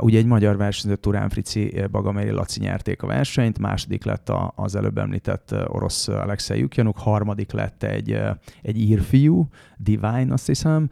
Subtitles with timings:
[0.00, 4.98] Ugye egy magyar versenyző Turán Frici Bagaméri Laci nyerték a versenyt, második lett az előbb
[4.98, 8.20] említett orosz Alexei Jukjanuk, harmadik lett egy,
[8.62, 10.88] egy írfiú, Divine azt hiszem,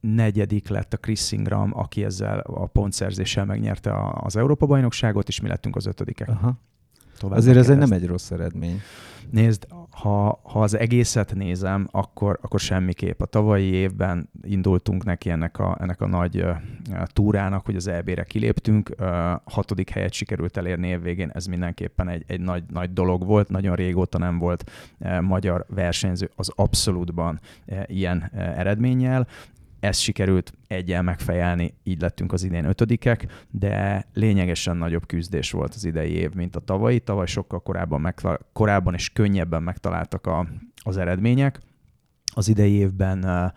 [0.00, 5.76] negyedik lett a Chris Ingram, aki ezzel a pontszerzéssel megnyerte az Európa-bajnokságot, és mi lettünk
[5.76, 6.28] az ötödikek.
[6.28, 6.58] Aha.
[7.18, 8.80] Tovább Azért ez egy nem egy rossz eredmény.
[9.30, 13.20] Nézd, ha, ha az egészet nézem, akkor, akkor semmiképp.
[13.20, 16.44] A tavalyi évben indultunk neki ennek a, ennek a nagy
[17.06, 18.94] túrának, hogy az EB-re kiléptünk.
[19.44, 23.48] Hatodik helyet sikerült elérni évvégén, ez mindenképpen egy, egy nagy, nagy dolog volt.
[23.48, 24.70] Nagyon régóta nem volt
[25.20, 27.40] magyar versenyző az abszolútban
[27.86, 29.26] ilyen eredménnyel
[29.80, 35.84] ezt sikerült egyel megfejelni, így lettünk az idén ötödikek, de lényegesen nagyobb küzdés volt az
[35.84, 37.00] idei év, mint a tavalyi.
[37.00, 40.46] Tavaly sokkal korábban, megtal- korábban és könnyebben megtaláltak a,
[40.82, 41.60] az eredmények.
[42.34, 43.52] Az idei évben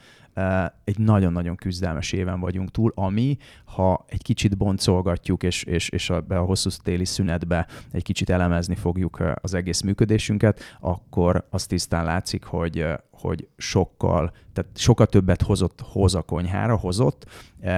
[0.83, 6.23] egy nagyon-nagyon küzdelmes éven vagyunk túl, ami, ha egy kicsit boncolgatjuk, és, és, és a,
[6.29, 12.43] a hosszú téli szünetbe egy kicsit elemezni fogjuk az egész működésünket, akkor az tisztán látszik,
[12.43, 17.25] hogy, hogy sokkal, tehát sokkal többet hozott, hoz a konyhára, hozott,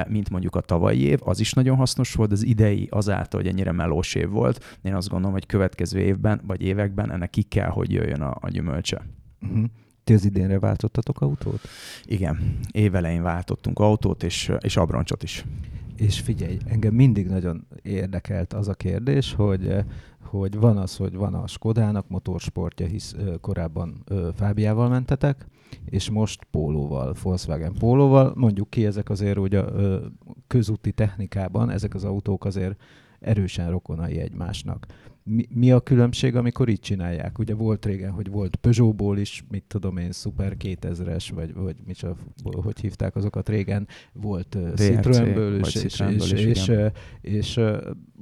[0.07, 3.71] mint mondjuk a tavalyi év, az is nagyon hasznos volt, az idei azáltal, hogy ennyire
[3.71, 7.91] melós év volt, én azt gondolom, hogy következő évben, vagy években ennek ki kell, hogy
[7.91, 9.05] jöjjön a, a gyümölcse.
[9.41, 9.65] Uh-huh.
[10.05, 11.59] Ti az idénre váltottatok autót?
[12.03, 15.45] Igen, évelején váltottunk autót, és, és abroncsot is.
[15.95, 19.85] És figyelj, engem mindig nagyon érdekelt az a kérdés, hogy
[20.25, 24.03] hogy van az, hogy van a Skodának motorsportja, hisz korábban
[24.35, 25.47] Fábiával mentetek,
[25.85, 28.33] és most pólóval, Volkswagen pólóval.
[28.35, 29.63] Mondjuk ki, ezek azért ugye
[30.47, 32.81] közúti technikában, ezek az autók azért
[33.19, 34.85] erősen rokonai egymásnak
[35.27, 37.39] mi, mi a különbség, amikor így csinálják?
[37.39, 42.19] Ugye volt régen, hogy volt Peugeotból is, mit tudom én, Super 2000-es, vagy, vagy csak,
[42.43, 46.71] hogy hívták azokat régen, volt uh, Citroenből is, és, és, és, és, és,
[47.21, 47.77] és uh,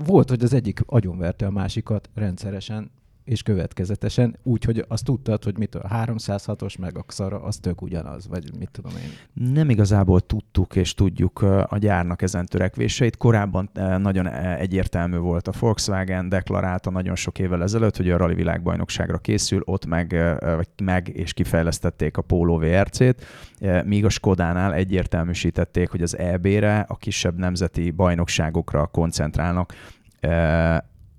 [0.05, 2.91] volt, hogy az egyik agyonverte a másikat rendszeresen,
[3.23, 7.81] és következetesen, úgy, hogy azt tudtad, hogy mit a 306-os meg a Xara, az tök
[7.81, 9.09] ugyanaz, vagy mit tudom én.
[9.53, 13.17] Nem igazából tudtuk és tudjuk a gyárnak ezen törekvéseit.
[13.17, 19.17] Korábban nagyon egyértelmű volt a Volkswagen, deklarálta nagyon sok évvel ezelőtt, hogy a rally világbajnokságra
[19.17, 20.15] készül, ott meg,
[20.83, 23.25] meg és kifejlesztették a Polo VRC-t,
[23.85, 29.73] míg a Skodánál egyértelműsítették, hogy az EB-re, a kisebb nemzeti bajnokságokra koncentrálnak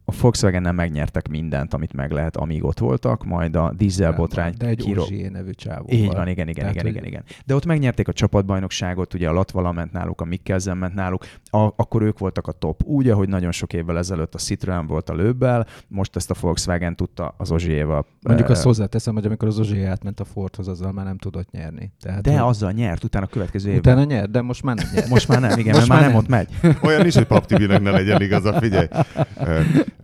[0.04, 4.54] a Volkswagen nem megnyertek mindent, amit meg lehet, amíg ott voltak, majd a dízelbotrány...
[4.58, 5.04] De egy kiro...
[5.30, 5.86] nevű csávó.
[5.88, 7.22] Így van, igen, igen, Tehát, igen, igen, igen.
[7.46, 11.58] De ott megnyerték a csapatbajnokságot, ugye a Latvala ment náluk, a Mikkelzen ment náluk, a,
[11.58, 12.82] akkor ők voltak a top.
[12.84, 16.96] Úgy, ahogy nagyon sok évvel ezelőtt a Citroen volt a lőbbel, most ezt a Volkswagen
[16.96, 18.06] tudta az Ozsiéval.
[18.20, 21.92] Mondjuk azt hozzáteszem, hogy amikor az Ozsié átment a Fordhoz, azzal már nem tudott nyerni.
[22.00, 22.48] Tehát, de hogy...
[22.48, 23.92] azzal nyert, utána a következő évben.
[23.92, 25.08] Utána nyert, de most már nem nyert.
[25.08, 26.48] Most már nem, igen, most már, már nem, ott megy.
[26.82, 28.86] Olyan is, hogy Pap ne legyen igaza, figyelj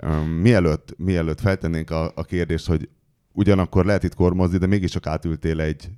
[0.41, 2.89] mielőtt, mielőtt feltennénk a, a kérdést, hogy
[3.33, 5.91] ugyanakkor lehet itt kormozni, de mégiscsak átültél egy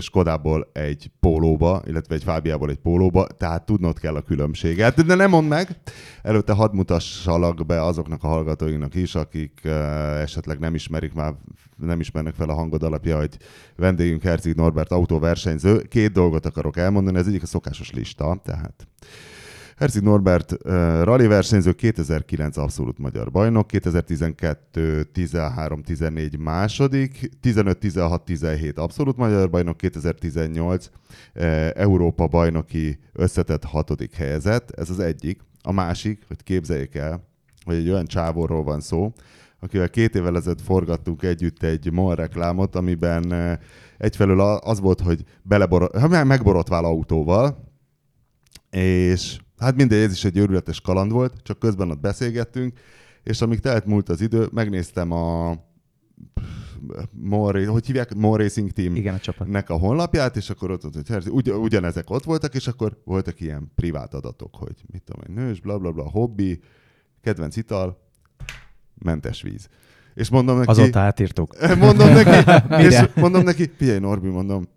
[0.00, 5.04] Skodából egy pólóba, illetve egy Fábiából egy pólóba, tehát tudnod kell a különbséget.
[5.04, 5.68] De nem mondd meg,
[6.22, 9.60] előtte hadd mutassalak be azoknak a hallgatóinknak is, akik
[10.20, 11.34] esetleg nem ismerik már,
[11.76, 13.36] nem ismernek fel a hangod alapja, hogy
[13.76, 15.82] vendégünk Herzig Norbert autóversenyző.
[15.82, 18.88] Két dolgot akarok elmondani, ez egyik a szokásos lista, tehát
[19.80, 20.60] Herzig Norbert uh,
[21.02, 29.50] rally versenyző 2009 abszolút magyar bajnok, 2012 13 14 második, 15 16 17 abszolút magyar
[29.50, 30.90] bajnok, 2018
[31.34, 35.40] uh, Európa bajnoki összetett hatodik helyezett, ez az egyik.
[35.62, 37.28] A másik, hogy képzeljék el,
[37.64, 39.12] hogy egy olyan csávóról van szó,
[39.60, 43.58] akivel két évvel ezelőtt forgattunk együtt egy MOL reklámot, amiben
[43.98, 47.68] egyfelől az volt, hogy belebor- megborotvál autóval,
[48.70, 52.78] és Hát mindegy, ez is egy őrületes kaland volt, csak közben ott beszélgettünk,
[53.22, 55.56] és amíg telt múlt az idő, megnéztem a
[57.10, 58.14] More, hogy hívják?
[58.14, 62.10] More Racing Team Igen, a csapatnak a honlapját, és akkor ott, ott hogy ugy, ugyanezek
[62.10, 65.92] ott voltak, és akkor voltak ilyen privát adatok, hogy mit tudom én, nős, bla bla
[65.92, 66.60] bla, hobbi,
[67.20, 68.00] kedvenc ital,
[68.98, 69.68] mentes víz.
[70.14, 70.70] És mondom neki...
[70.70, 71.76] Azóta átírtuk.
[71.78, 72.50] Mondom neki,
[72.86, 74.68] és mondom neki, figyelj Norbi, mondom,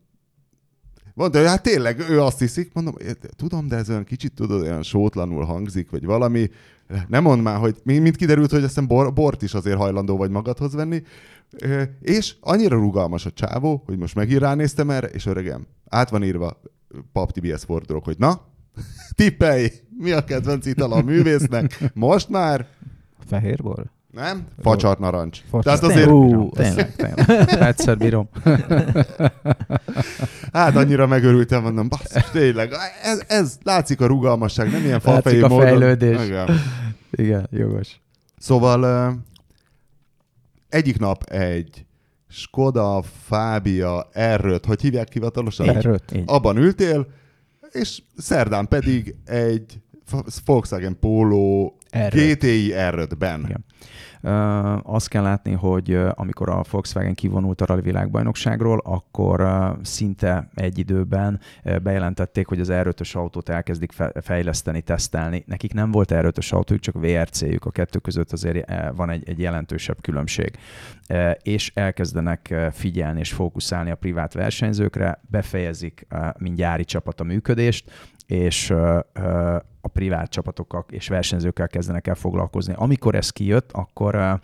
[1.13, 2.95] Mondta, hogy hát tényleg ő azt hiszik, mondom,
[3.35, 6.49] tudom, de ez olyan kicsit tudod, olyan sótlanul hangzik, vagy valami.
[7.07, 10.73] Nem mond már, hogy mint kiderült, hogy ezt bor, bort is azért hajlandó vagy magadhoz
[10.73, 11.03] venni.
[12.01, 16.61] És annyira rugalmas a csávó, hogy most megint ránéztem erre, és öregem, át van írva
[17.11, 18.41] Pap TBS fordulok, hogy na,
[19.15, 21.91] tippelj, mi a kedvenc ital a művésznek?
[21.93, 22.67] Most már?
[23.25, 23.91] Fehérbor?
[24.13, 24.47] Nem?
[24.61, 25.41] Facsart narancs.
[25.49, 25.81] Facsart.
[25.81, 27.49] Tehát azért, Bírom, tényleg, tényleg.
[27.61, 28.29] Egyszer bírom.
[30.53, 32.71] hát annyira megörültem, mondom, basszus, tényleg,
[33.03, 35.65] ez, ez látszik a rugalmasság, nem ilyen Látszik falfejű a módon.
[35.65, 36.25] fejlődés.
[36.25, 36.47] Igen.
[37.11, 38.01] Igen, jogos.
[38.37, 39.13] Szóval
[40.69, 41.85] egyik nap egy
[42.29, 45.99] Skoda, Fábia, Erőt, hogy hívják hivatalosan?
[46.13, 46.23] Így.
[46.25, 47.07] Abban ültél,
[47.71, 49.79] és szerdán pedig egy
[50.45, 52.39] Volkswagen Polo Erőt.
[52.39, 53.39] GTI Erőtben.
[53.45, 53.65] Igen.
[54.25, 59.77] Uh, azt kell látni, hogy uh, amikor a Volkswagen kivonult a rally világbajnokságról, akkor uh,
[59.81, 61.39] szinte egy időben
[61.83, 65.43] bejelentették, hogy az R5-ös autót elkezdik fe- fejleszteni, tesztelni.
[65.47, 67.65] Nekik nem volt R5-ös autójuk, csak VRC-jük.
[67.65, 70.57] A kettő között azért van egy, egy jelentősebb különbség.
[71.41, 76.07] És elkezdenek figyelni és fókuszálni a privát versenyzőkre, befejezik
[76.37, 77.91] mint gyári csapat a működést,
[78.33, 78.69] és
[79.81, 82.73] a privát csapatokkal és versenyzőkkel kezdenek el foglalkozni.
[82.77, 84.39] Amikor ez kijött, akkor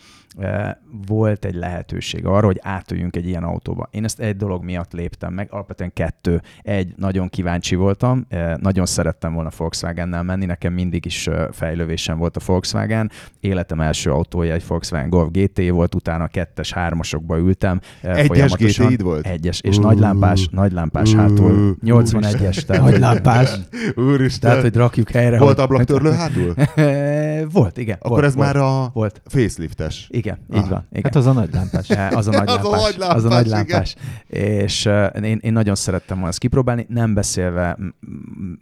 [1.07, 3.87] volt egy lehetőség arra, hogy átöljünk egy ilyen autóba.
[3.91, 6.41] Én ezt egy dolog miatt léptem meg, alapvetően kettő.
[6.61, 12.17] Egy, nagyon kíváncsi voltam, uh, nagyon szerettem volna Volkswagennel menni, nekem mindig is uh, fejlővésem
[12.17, 13.11] volt a Volkswagen.
[13.39, 17.79] Életem első autója egy Volkswagen Golf GT volt, utána kettes, hármasokba ültem.
[18.03, 18.51] uh, Egyes.
[18.51, 19.27] GTI-d volt?
[19.27, 19.81] Egyes, és Ú.
[19.81, 21.17] nagylámpás, nagylámpás Ú.
[21.17, 21.77] hátul.
[21.85, 22.61] 81-es.
[22.65, 23.51] tehát- Nagy lámpás.
[23.95, 24.49] Úristen.
[24.49, 25.37] tehát, hogy rakjuk helyre.
[25.37, 26.53] Volt hogy- ablaktörlő hátul?
[27.59, 27.95] volt, igen.
[27.99, 29.21] Akkor volt, ez volt, már a Volt.
[29.25, 30.07] faceliftes.
[30.11, 30.57] Igen, Ah.
[30.63, 30.87] így van.
[30.91, 31.03] Igen.
[31.03, 31.89] Hát az a nagy lámpás.
[31.99, 32.81] Eh, az a nagy Az a lámpás.
[32.81, 33.57] nagy lámpás, az a nagy igen.
[33.57, 33.95] lámpás.
[34.27, 37.77] És uh, én, én nagyon szerettem volna ezt kipróbálni, nem beszélve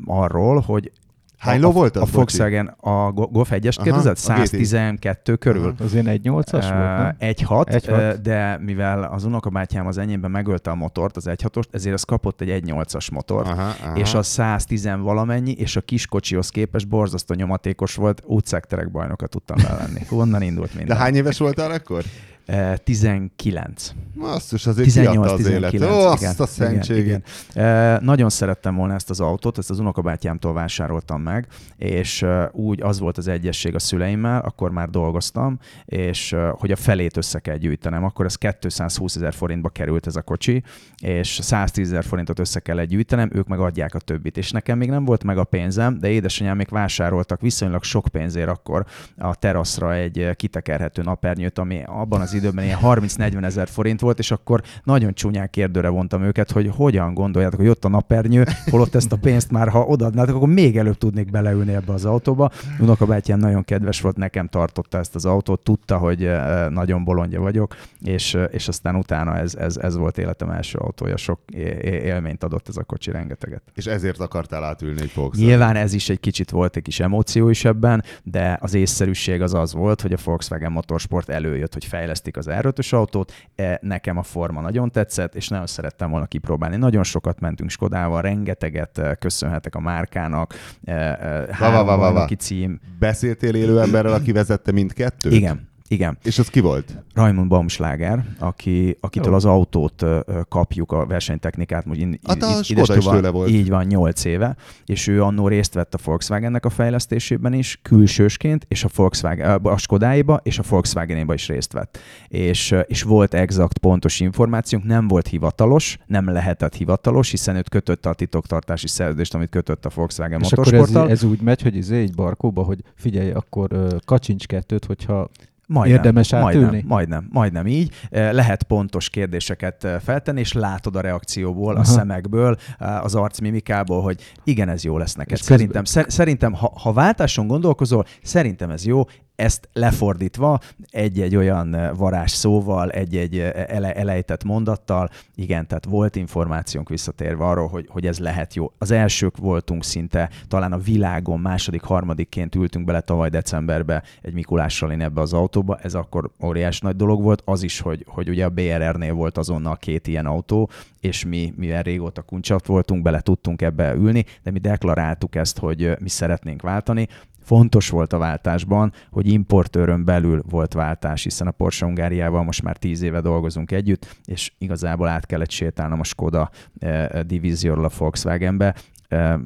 [0.06, 0.92] arról, hogy
[1.38, 2.12] Hány ló a, volt az, a?
[2.12, 4.18] Volkswagen, a Go- Golf 1-est Aha, kérdezett?
[4.28, 4.48] a GT.
[4.48, 5.76] 112 körül.
[5.80, 7.16] Az én 1.8-as volt, nem?
[7.20, 7.90] Uh, 1.6, 1.6.
[8.16, 12.42] uh, de mivel az unokabátyám az enyémben megölte a motort, az 1.6-ost, ezért az kapott
[12.42, 13.48] egy 1.8-as motort.
[13.48, 13.96] Aha, aha.
[13.98, 20.02] és a 110 valamennyi, és a kiskocsihoz képest borzasztó nyomatékos volt, útszekterek bajnoka tudtam belenni.
[20.10, 20.98] Honnan indult De minden?
[20.98, 22.04] hány éves voltál akkor?
[22.48, 23.94] Eh, 19.
[24.16, 25.72] Basszus, azért kiadta az élet.
[25.72, 25.92] 18-19.
[25.92, 27.30] Ó, azt a szentségét.
[27.54, 31.48] E, nagyon szerettem volna ezt az autót, ezt az unokabátyámtól vásároltam meg,
[31.78, 37.18] és úgy az volt az egyesség a szüleimmel, akkor már dolgoztam, és hogy a felét
[37.18, 40.64] össze kell gyűjtenem, akkor ez 220 ezer forintba került ez a kocsi,
[41.02, 44.38] és 110 ezer forintot össze kell gyűjtenem, ők meg adják a többit.
[44.38, 48.50] És nekem még nem volt meg a pénzem, de édesanyám még vásároltak viszonylag sok pénzért
[48.50, 48.86] akkor
[49.18, 54.32] a teraszra egy kitekerhető napernyőt, ami abban az időben ilyen 30-40 ezer forint volt, és
[54.32, 59.12] akkor nagyon csúnyán kérdőre vontam őket, hogy hogyan gondoljátok, hogy ott a napernyő, holott ezt
[59.12, 62.52] a pénzt már, ha odaadnátok, akkor még előbb tudnék beleülni ebbe az autóba.
[62.80, 67.76] Unokabátyám nagyon kedves volt, nekem tartotta ezt az autót, tudta, hogy eh, nagyon bolondja vagyok,
[68.02, 71.40] és, eh, és aztán utána ez, ez, ez volt életem első autója, sok
[71.82, 73.62] élményt adott ez a kocsi, rengeteget.
[73.74, 75.50] És ezért akartál átülni egy Volkswagen.
[75.50, 79.54] Nyilván ez is egy kicsit volt egy kis emóció is ebben, de az észszerűség az
[79.54, 81.86] az volt, hogy a Volkswagen Motorsport előjött, hogy
[82.34, 83.32] fejlesztik az r autót.
[83.56, 86.76] E, Nekem a forma nagyon tetszett, és nagyon szerettem volna kipróbálni.
[86.76, 90.54] Nagyon sokat mentünk Skodával, rengeteget eh, köszönhetek a márkának.
[90.84, 92.12] eh, Három va, va, va.
[92.12, 92.80] bajnoki cím.
[93.00, 95.32] Beszéltél élő emberrel, aki vezette mindkettőt?
[95.34, 96.18] Igen, igen.
[96.24, 97.04] És az ki volt?
[97.14, 99.36] Raimund Baumschlager, aki, akitől Jó.
[99.36, 100.06] az autót
[100.50, 103.50] kapjuk, a versenytechnikát, most in, Hát a Skoda is tőle volt.
[103.50, 104.56] Így van, 8 éve,
[104.86, 109.78] és ő annó részt vett a Volkswagennek a fejlesztésében is, külsősként, és a Volkswagen, a
[109.78, 112.00] Skodáiba és a Volkswagenéba is részt vett.
[112.28, 118.10] És, és volt exakt, pontos információnk, nem volt hivatalos, nem lehetett hivatalos, hiszen őt kötötte
[118.10, 122.02] a titoktartási szerződést, amit kötött a Volkswagen És akkor ez, ez úgy megy, hogy izé
[122.02, 125.30] egy barkóba, hogy figyelj, akkor kacsincs kettőt, hogyha
[125.68, 126.66] Majdnem, Érdemes átülni?
[126.66, 127.94] Majdnem, majdnem, majdnem így.
[128.10, 131.84] Eh, Lehet pontos kérdéseket eh, feltenni, és látod a reakcióból, a Aha.
[131.84, 135.32] szemekből, eh, az arcmimikából, hogy igen, ez jó lesz neked.
[135.34, 139.04] És közben- Szerintem, szer- szerintem ha, ha váltáson gondolkozol, szerintem ez jó,
[139.38, 146.16] ezt lefordítva egy-egy olyan eh, varázs szóval, egy-egy eh, ele, elejtett mondattal, igen, tehát volt
[146.16, 148.72] információnk visszatérve arról, hogy, hogy ez lehet jó.
[148.78, 154.92] Az elsők voltunk szinte, talán a világon második, harmadikként ültünk bele tavaly decemberbe egy Mikulással
[154.92, 158.46] én ebbe az autóba, ez akkor óriás nagy dolog volt, az is, hogy, hogy ugye
[158.46, 163.62] a BRR-nél volt azonnal két ilyen autó, és mi, mivel régóta kuncsat voltunk, bele tudtunk
[163.62, 167.08] ebbe ülni, de mi deklaráltuk ezt, hogy ö, mi szeretnénk váltani,
[167.48, 172.78] Fontos volt a váltásban, hogy importőrön belül volt váltás, hiszen a Porsche Hungáriával most már
[172.78, 176.50] tíz éve dolgozunk együtt, és igazából át kellett sétálnom a Skoda
[176.80, 178.76] eh, divízióról a Volkswagenbe,
[179.08, 179.38] Eh,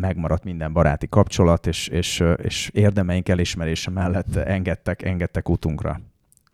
[0.00, 6.00] megmaradt minden baráti kapcsolat, és, és, eh, és érdemeink elismerése mellett engedtek, engedtek utunkra.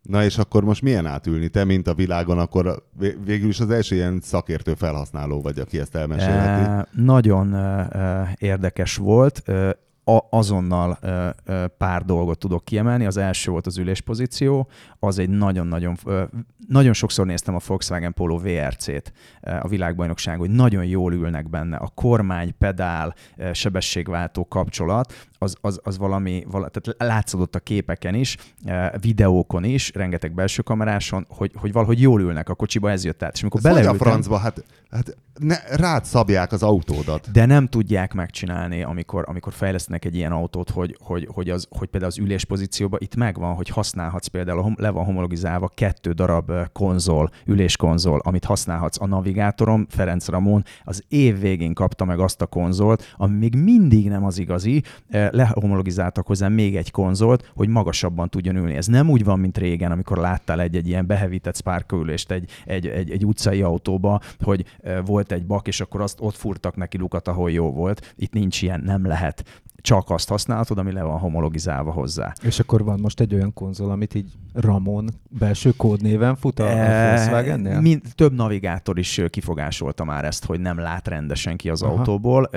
[0.02, 1.48] Na és akkor most milyen átülni?
[1.48, 5.78] Te, mint a világon, akkor vé- végül is az első ilyen szakértő felhasználó vagy, aki
[5.78, 6.70] ezt elmesélheti.
[6.70, 9.42] Eh, nagyon eh, eh, érdekes volt.
[9.44, 9.70] Eh,
[10.04, 13.06] a, azonnal ö, ö, pár dolgot tudok kiemelni.
[13.06, 14.68] Az első volt az üléspozíció,
[14.98, 15.96] az egy nagyon-nagyon,
[16.68, 19.12] nagyon sokszor néztem a Volkswagen Polo VRC-t
[19.60, 21.76] a világbajnokság, hogy nagyon jól ülnek benne.
[21.76, 23.14] A kormány, pedál,
[23.52, 25.12] sebességváltó kapcsolat,
[25.44, 28.36] az, az, az valami, vala, tehát látszódott a képeken is,
[29.00, 33.34] videókon is, rengeteg belső kameráson, hogy, hogy valahogy jól ülnek a kocsiba, ez jött át.
[33.34, 37.30] És amikor beleültem, a francba, hát, hát ne, rád szabják az autódat.
[37.32, 41.88] De nem tudják megcsinálni, amikor, amikor fejlesztenek egy ilyen autót, hogy, hogy, hogy, az, hogy
[41.88, 48.20] például az üléspozícióban itt megvan, hogy használhatsz például, le van homologizálva kettő darab konzol, üléskonzol,
[48.24, 53.36] amit használhatsz a navigátorom, Ferenc Ramon az év végén kapta meg azt a konzolt, ami
[53.36, 54.82] még mindig nem az igazi,
[55.34, 58.76] lehomologizáltak hozzá még egy konzolt, hogy magasabban tudjon ülni.
[58.76, 63.10] Ez nem úgy van, mint régen, amikor láttál egy-egy ilyen behevített sparkülést egy, egy, egy,
[63.10, 64.64] egy utcai autóba, hogy
[65.04, 68.14] volt egy bak, és akkor azt ott furtak neki lukat, ahol jó volt.
[68.16, 72.32] Itt nincs ilyen, nem lehet csak azt használhatod, ami le van homologizálva hozzá.
[72.42, 77.08] És akkor van most egy olyan konzol, amit így Ramon belső kódnéven fut a e,
[77.08, 77.80] Volkswagen-nél?
[77.80, 81.92] Mind, több navigátor is kifogásolta már ezt, hogy nem lát rendesen ki az Aha.
[81.92, 82.50] autóból.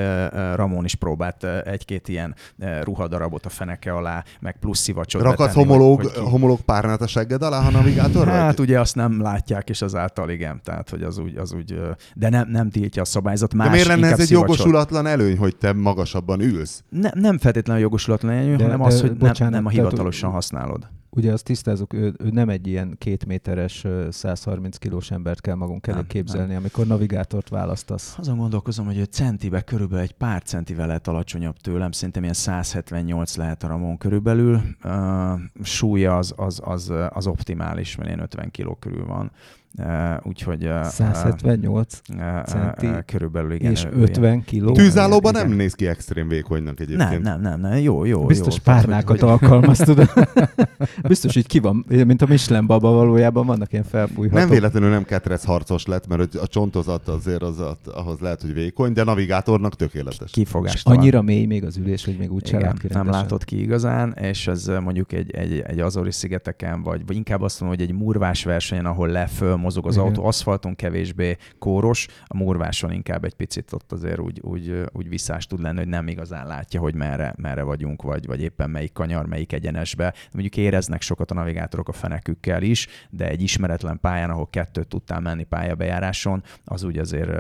[0.56, 2.36] Ramon is próbált egy-két ilyen
[2.82, 7.42] ruhadarabot a feneke alá, meg plusz szivacsot Rakadsz homológ, hogy, hogy homológ párnát a segged
[7.42, 8.68] alá, ha navigátor Hát vagy?
[8.68, 11.80] ugye azt nem látják, és azáltal igen, tehát hogy az úgy, az úgy
[12.16, 13.54] de nem, nem tiltja a szabályzat.
[13.54, 16.84] Más, de miért lenne ez egy jogosulatlan előny, hogy te magasabban ülsz?
[16.90, 20.88] Ne, nem feltétlenül jogosulatlan előny, hanem de, az, hogy bocsánat, nem, nem a hivatalosan használod.
[21.10, 25.88] Ugye azt tisztázunk, ő, ő nem egy ilyen két méteres, 130 kilós embert kell magunk
[25.88, 26.58] elé képzelni, nem.
[26.58, 28.16] amikor navigátort választasz.
[28.18, 33.36] Azon gondolkozom, hogy ő centibe körülbelül egy pár centivel lehet alacsonyabb tőlem, szerintem ilyen 178
[33.36, 34.62] lehet a Ramon körülbelül.
[34.84, 39.32] Uh, súlya az, az, az, az optimális, mert ilyen 50 kiló körül van.
[39.78, 40.66] Uh, úgyhogy...
[40.66, 42.88] Uh, 178 uh, centi.
[43.06, 43.72] Körülbelül, igen.
[43.72, 44.72] És 50 kiló.
[44.72, 47.10] Tűzállóban nem néz ki extrém vékonynak egyébként.
[47.10, 47.78] Nem, nem, nem, nem.
[47.78, 48.26] jó, jó.
[48.26, 49.30] Biztos jó, párnákat hogy...
[49.30, 50.10] alkalmaz, tudod.
[51.08, 54.40] Biztos, hogy ki van, mint a Michelin baba valójában vannak ilyen felbújhatók.
[54.40, 58.94] Nem véletlenül nem ketrec harcos lett, mert a csontozat azért az, ahhoz lehet, hogy vékony,
[58.94, 60.32] de navigátornak tökéletes.
[60.32, 60.82] Kifogás.
[60.84, 64.48] Annyira mély még az ülés, hogy még úgy igen, ki Nem látott ki igazán, és
[64.48, 68.44] ez mondjuk egy, egy, egy Azori szigeteken, vagy, vagy inkább azt mondom, hogy egy murvás
[68.44, 70.08] versenyen, ahol leföl mozog az Igen.
[70.08, 75.46] autó, aszfalton kevésbé kóros, a murváson inkább egy picit ott azért úgy, úgy, úgy visszás
[75.46, 79.26] tud lenni, hogy nem igazán látja, hogy merre, merre vagyunk, vagy, vagy éppen melyik kanyar,
[79.26, 80.14] melyik egyenesbe.
[80.32, 85.20] Mondjuk éreznek sokat a navigátorok a fenekükkel is, de egy ismeretlen pályán, ahol kettőt tudtál
[85.20, 87.32] menni pályabejáráson, az úgy azért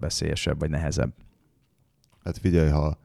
[0.00, 1.12] veszélyesebb, vagy nehezebb.
[2.24, 2.98] Hát figyelj, ha,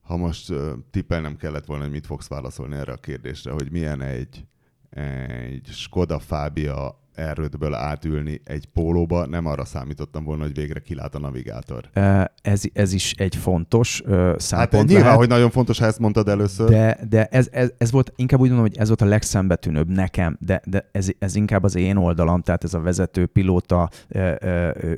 [0.00, 4.00] ha most uh, tippelnem kellett volna, hogy mit fogsz válaszolni erre a kérdésre, hogy milyen
[4.00, 4.46] egy,
[4.90, 11.18] egy Skoda Fábia erődből átülni egy pólóba, nem arra számítottam volna, hogy végre kilát a
[11.18, 11.90] navigátor.
[12.42, 14.02] Ez, ez is egy fontos
[14.36, 16.68] szempont Hát nyilván, lehet, hogy nagyon fontos, ha ezt mondtad először.
[16.68, 20.36] De, de ez, ez, ez, volt, inkább úgy mondom, hogy ez volt a legszembetűnőbb nekem,
[20.40, 23.90] de, de ez, ez inkább az én oldalam, tehát ez a vezető pilóta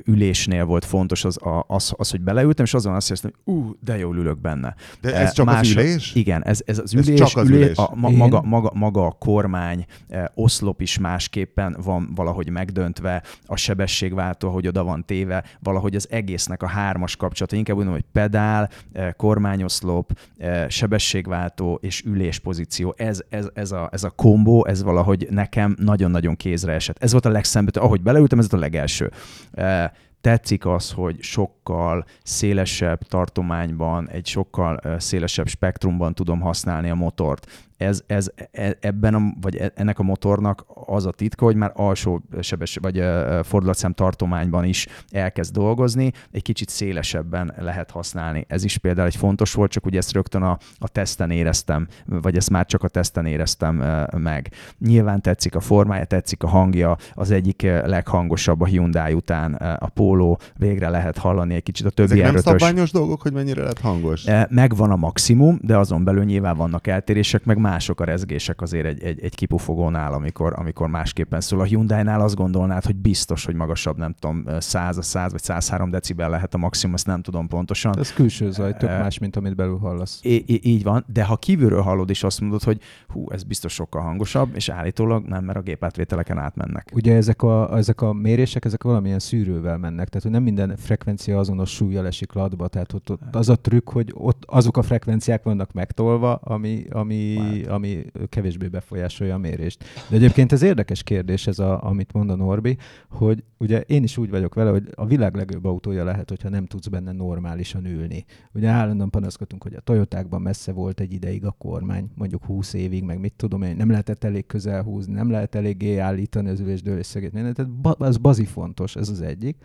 [0.05, 1.37] ülésnél volt fontos az,
[1.67, 4.75] az, az, hogy beleültem, és azon azt hiszem, hogy ú, de jól ülök benne.
[5.01, 6.15] De ez csak Más, az ülés?
[6.15, 7.77] Igen, ez, ez az ülés, ez csak az ülés, ülés.
[7.77, 9.85] A, ma, maga, maga, maga a kormány,
[10.33, 16.63] oszlop is másképpen van valahogy megdöntve, a sebességváltó, hogy oda van téve, valahogy az egésznek
[16.63, 23.21] a hármas kapcsolata, inkább úgy mondom, hogy pedál, eh, kormányoszlop, eh, sebességváltó és üléspozíció, ez,
[23.29, 27.03] ez, ez, a, ez a kombó, ez valahogy nekem nagyon-nagyon kézre esett.
[27.03, 29.11] Ez volt a legszembetű, ahogy beleültem, ez volt a legelső.
[29.51, 29.89] Eh,
[30.21, 38.03] tetszik az, hogy sokkal szélesebb tartományban, egy sokkal szélesebb spektrumban tudom használni a motort ez,
[38.07, 42.21] ez, e, ebben a, vagy e, ennek a motornak az a titka, hogy már alsó
[42.39, 43.03] sebes, vagy
[43.43, 48.45] fordulatszám tartományban is elkezd dolgozni, egy kicsit szélesebben lehet használni.
[48.47, 52.35] Ez is például egy fontos volt, csak ugye ezt rögtön a, a teszten éreztem, vagy
[52.35, 53.83] ezt már csak a teszten éreztem
[54.17, 54.51] meg.
[54.79, 60.35] Nyilván tetszik a formája, tetszik a hangja, az egyik leghangosabb a Hyundai után a Polo,
[60.57, 64.23] végre lehet hallani egy kicsit a többi Ezek nem szabványos dolgok, hogy mennyire lehet hangos?
[64.49, 69.03] Megvan a maximum, de azon belül nyilván vannak eltérések, meg mások a rezgések azért egy,
[69.03, 71.59] egy, egy kipufogónál, amikor, amikor másképpen szól.
[71.59, 76.29] A Hyundai-nál azt gondolnád, hogy biztos, hogy magasabb, nem tudom, 100, 100 vagy 103 decibel
[76.29, 77.99] lehet a maximum, ezt nem tudom pontosan.
[77.99, 80.19] Ez külső zaj, tök más, mint amit belül hallasz.
[80.23, 84.01] I- így van, de ha kívülről hallod és azt mondod, hogy hú, ez biztos sokkal
[84.01, 86.89] hangosabb, és állítólag nem, mert a gépátvételeken átmennek.
[86.93, 91.39] Ugye ezek a, ezek a mérések, ezek valamilyen szűrővel mennek, tehát hogy nem minden frekvencia
[91.39, 95.43] azonos súlyjal esik ladba, tehát ott, ott az a trükk, hogy ott azok a frekvenciák
[95.43, 99.83] vannak megtolva, ami, ami ami, kevésbé befolyásolja a mérést.
[100.09, 102.77] De egyébként ez érdekes kérdés, ez a, amit mond a Norbi,
[103.09, 106.65] hogy ugye én is úgy vagyok vele, hogy a világ legjobb autója lehet, hogyha nem
[106.65, 108.25] tudsz benne normálisan ülni.
[108.53, 113.03] Ugye állandóan panaszkodtunk, hogy a Toyotákban messze volt egy ideig a kormány, mondjuk 20 évig,
[113.03, 117.03] meg mit tudom én, nem lehetett elég közel húzni, nem lehet eléggé állítani az ülésdől
[117.03, 117.31] szögét.
[117.31, 119.57] Tehát az bazi fontos, ez az egyik.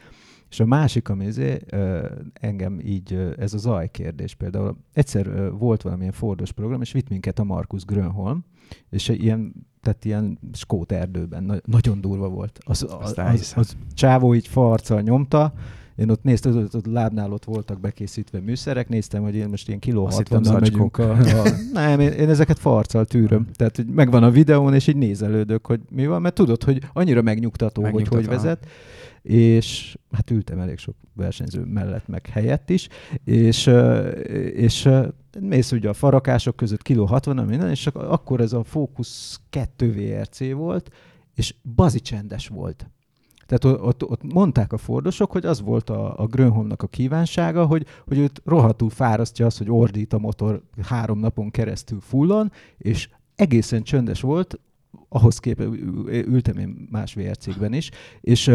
[0.51, 1.77] És a másik, ami azért,
[2.33, 4.77] engem így, ez a zaj kérdés például.
[4.93, 8.45] Egyszer volt valamilyen Fordos program, és vitt minket a Markus Grönholm,
[8.91, 12.59] és ilyen, tehát ilyen skót erdőben, na, nagyon durva volt.
[12.65, 15.53] Az, az, az, az, az csávó így farccal nyomta,
[15.97, 19.81] én ott néztem, ott, ott lábnál ott voltak bekészítve műszerek, néztem, hogy én most ilyen
[19.81, 21.49] kiló 60 megyünk a, a...
[21.73, 23.47] Nem, én, én, ezeket farccal tűröm.
[23.55, 27.23] Tehát, hogy megvan a videón, és így nézelődök, hogy mi van, mert tudod, hogy annyira
[27.23, 28.17] megnyugtató, megnyugtató.
[28.17, 28.67] hogy hogy vezet
[29.27, 32.89] és hát ültem elég sok versenyző mellett, meg helyett is,
[33.25, 33.71] és,
[34.55, 34.89] és
[35.41, 40.53] mész ugye a farakások között kiló 60, minden, és akkor ez a Focus 2 VRC
[40.53, 40.95] volt,
[41.35, 42.91] és bazi csendes volt.
[43.47, 47.87] Tehát ott, ott mondták a fordosok, hogy az volt a, a Grönholmnak a kívánsága, hogy,
[48.07, 53.83] hogy őt rohadtul fárasztja az, hogy ordít a motor három napon keresztül fullon, és egészen
[53.83, 54.61] csöndes volt,
[55.09, 55.71] ahhoz képest
[56.09, 57.91] ültem én más VRC-kben is,
[58.21, 58.51] és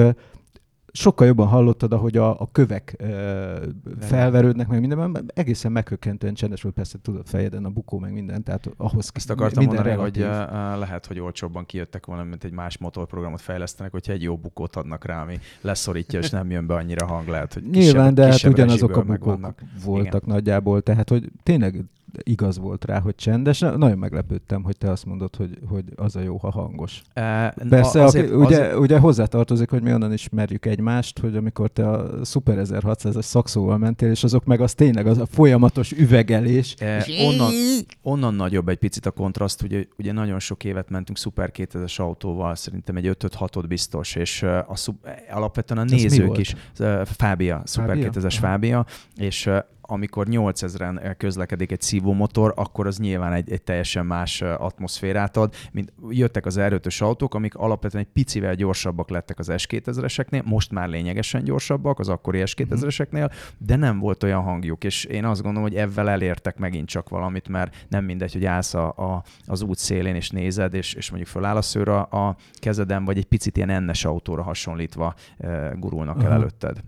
[0.91, 3.65] sokkal jobban hallottad, ahogy a, a kövek ö,
[4.00, 8.69] felverődnek, meg mindenben, egészen meghökkentően csendes volt, persze tudod fejeden a bukó, meg minden, tehát
[8.77, 10.24] ahhoz Ezt akartam minden mondani, relatív.
[10.24, 14.38] hogy uh, lehet, hogy olcsóbban kijöttek volna, mint egy más motorprogramot fejlesztenek, hogyha egy jó
[14.38, 18.13] bukót adnak rá, ami leszorítja, és nem jön be annyira hang, lehet, hogy kisebb, Nyilván,
[18.13, 20.36] de hát ugyanazok a bukók voltak Igen.
[20.36, 21.86] nagyjából, tehát hogy tényleg
[22.24, 23.60] igaz volt rá, hogy csendes.
[23.60, 27.01] Nagyon meglepődtem, hogy te azt mondod, hogy, hogy az a jó, ha hangos.
[27.13, 28.77] E, Persze, azért, aki, ugye, azért...
[28.77, 34.10] ugye hozzátartozik, hogy mi onnan ismerjük egymást, hogy amikor te a Super 1600-as szakszóval mentél,
[34.10, 36.75] és azok meg az tényleg az a folyamatos üvegelés.
[36.80, 37.51] E, onnan,
[38.01, 42.56] onnan nagyobb egy picit a kontraszt, ugye, ugye nagyon sok évet mentünk Super 2000-es autóval,
[42.56, 44.77] szerintem egy 5-6-ot biztos, és a,
[45.32, 46.56] alapvetően a nézők is,
[47.03, 48.10] Fábia, Super Fábia?
[48.12, 49.50] 2000-es Fábia, és
[49.91, 55.93] amikor 8000-en közlekedik egy szívómotor, akkor az nyilván egy, egy teljesen más atmoszférát ad, mint
[56.10, 61.43] jöttek az erőtös autók, amik alapvetően egy picivel gyorsabbak lettek az S2000-eseknél, most már lényegesen
[61.43, 66.07] gyorsabbak az akkori S2000-eseknél, de nem volt olyan hangjuk, és én azt gondolom, hogy ebben
[66.07, 70.29] elértek megint csak valamit, mert nem mindegy, hogy állsz a, a, az út szélén és
[70.29, 74.06] nézed, és, és mondjuk föláll a szőr a, a kezeden, vagy egy picit ilyen ennes
[74.06, 76.32] autóra hasonlítva e, gurulnak uh-huh.
[76.32, 76.82] el előtted.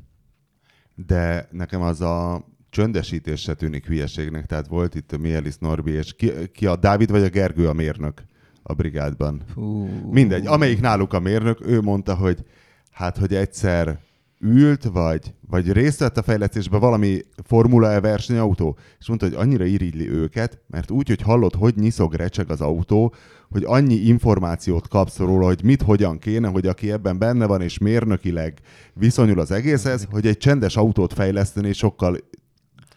[0.95, 6.13] De nekem az a csöndesítés se tűnik hülyeségnek, tehát volt itt a Mielis Norbi, és
[6.13, 8.23] ki, ki a Dávid vagy a Gergő a mérnök
[8.63, 9.41] a brigádban.
[9.53, 9.87] Fú.
[10.11, 12.45] Mindegy, amelyik náluk a mérnök, ő mondta, hogy
[12.91, 13.99] hát, hogy egyszer
[14.39, 19.65] ült, vagy, vagy részt vett a fejlesztésben valami Formula E versenyautó, és mondta, hogy annyira
[19.65, 23.13] irigyli őket, mert úgy, hogy hallott, hogy nyiszog, recseg az autó,
[23.49, 27.77] hogy annyi információt kapsz róla, hogy mit, hogyan kéne, hogy aki ebben benne van, és
[27.77, 28.59] mérnökileg
[28.93, 32.17] viszonyul az egészhez, hogy egy csendes autót fejleszteni sokkal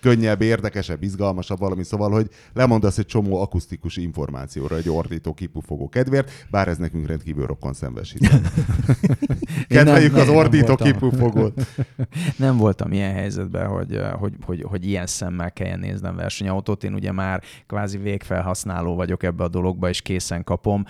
[0.07, 6.47] könnyebb, érdekesebb, izgalmasabb valami, szóval, hogy lemondasz egy csomó akusztikus információra egy ordító kipufogó kedvéért,
[6.51, 8.15] bár ez nekünk rendkívül rokon szemves,
[9.69, 11.67] Kedveljük az ordító kipufogót.
[12.37, 16.85] Nem voltam ilyen helyzetben, hogy, hogy, hogy, hogy ilyen szemmel kelljen néznem versenyautót.
[16.85, 20.85] Én ugye már kvázi végfelhasználó vagyok ebbe a dologba, és készen kapom.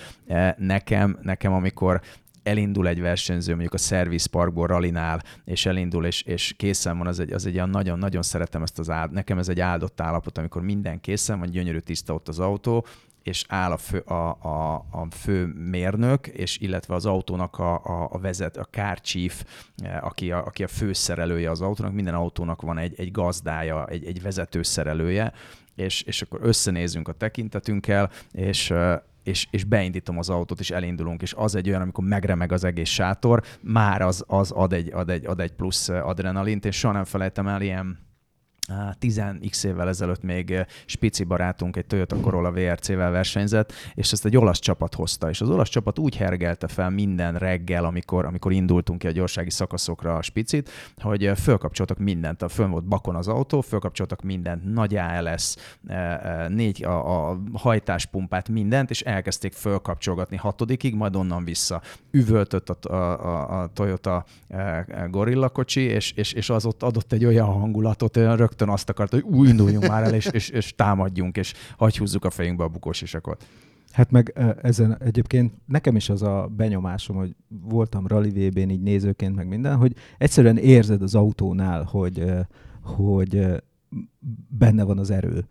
[0.56, 2.00] Nekem, nekem amikor
[2.46, 7.20] elindul egy versenyző mondjuk a Service Parkból ralinál, és elindul, és, és készen van, az
[7.20, 10.62] egy, az egy olyan nagyon-nagyon szeretem ezt az áld, nekem ez egy áldott állapot, amikor
[10.62, 12.86] minden készen van, gyönyörű tiszta ott az autó,
[13.22, 18.08] és áll a fő, a, a, a fő mérnök, és illetve az autónak a, a,
[18.10, 19.44] a vezet, a car chief,
[19.76, 24.04] eh, aki a, aki a főszerelője az autónak, minden autónak van egy, egy gazdája, egy,
[24.04, 25.32] egy vezetőszerelője,
[25.74, 31.22] és, és akkor összenézünk a tekintetünkkel, és eh, és, és beindítom az autót, és elindulunk,
[31.22, 35.10] és az egy olyan, amikor megremeg az egész sátor, már az, az ad, egy, ad,
[35.10, 38.05] egy, ad egy plusz adrenalint, és soha nem felejtem el ilyen
[39.00, 44.58] 10x évvel ezelőtt még Spici barátunk egy Toyota Corolla VRC-vel versenyzett, és ezt egy olasz
[44.58, 49.06] csapat hozta, és az olasz csapat úgy hergelte fel minden reggel, amikor, amikor indultunk ki
[49.06, 54.22] a gyorsági szakaszokra a Spicit, hogy fölkapcsoltak mindent, a fönn volt bakon az autó, fölkapcsoltak
[54.22, 55.56] mindent, nagy ALS,
[56.48, 61.82] négy a, a hajtáspumpát, mindent, és elkezdték fölkapcsolgatni hatodikig, majd onnan vissza.
[62.10, 64.24] Üvöltött a, a, a Toyota
[65.10, 68.88] Gorilla kocsi, és, és, és az ott adott egy olyan hangulatot, olyan rögtön rögtön azt
[68.88, 72.68] akart, hogy új induljunk már el, és, és, és támadjunk, és hagyhúzzuk a fejünkbe a
[72.68, 73.46] bukós isakot.
[73.92, 79.34] Hát meg ezen egyébként nekem is az a benyomásom, hogy voltam Rally vb így nézőként,
[79.34, 82.24] meg minden, hogy egyszerűen érzed az autónál, hogy,
[82.82, 83.46] hogy
[84.48, 85.46] benne van az erő.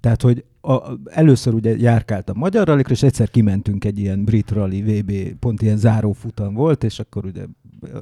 [0.00, 4.82] Tehát, hogy a, először ugye járkáltam magyar rallikra, és egyszer kimentünk egy ilyen brit rally
[4.82, 7.44] VB, pont ilyen zárófutam volt, és akkor ugye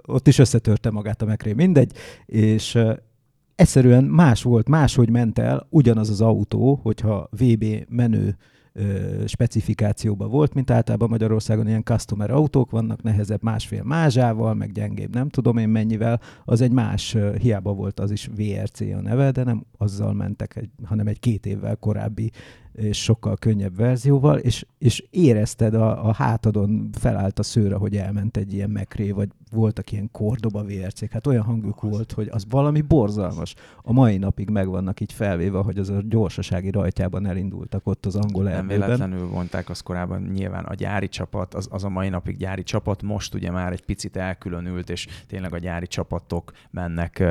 [0.07, 1.93] ott is összetörte magát a mekré, mindegy,
[2.27, 2.79] és
[3.61, 8.37] egyszerűen más volt, máshogy ment el ugyanaz az autó, hogyha VB menő
[9.27, 15.29] specifikációban volt, mint általában Magyarországon ilyen customer autók vannak, nehezebb másfél mázsával, meg gyengébb nem
[15.29, 19.65] tudom én mennyivel, az egy más, hiába volt az is VRC a neve, de nem
[19.79, 22.31] azzal mentek, egy, hanem egy két évvel korábbi
[22.75, 28.37] és sokkal könnyebb verzióval, és, és érezted a, a hátadon felállt a szőre, hogy elment
[28.37, 32.81] egy ilyen mekré, vagy voltak ilyen kordoba vrc hát olyan hangjuk volt, hogy az valami
[32.81, 33.55] borzalmas.
[33.83, 38.43] A mai napig megvannak így felvéve, hogy az a gyorsasági rajtjában elindultak ott az angol
[38.43, 42.63] Nem véletlenül vonták azt korábban nyilván a gyári csapat, az, az a mai napig gyári
[42.63, 47.25] csapat, most ugye már egy picit elkülönült, és tényleg a gyári csapatok mennek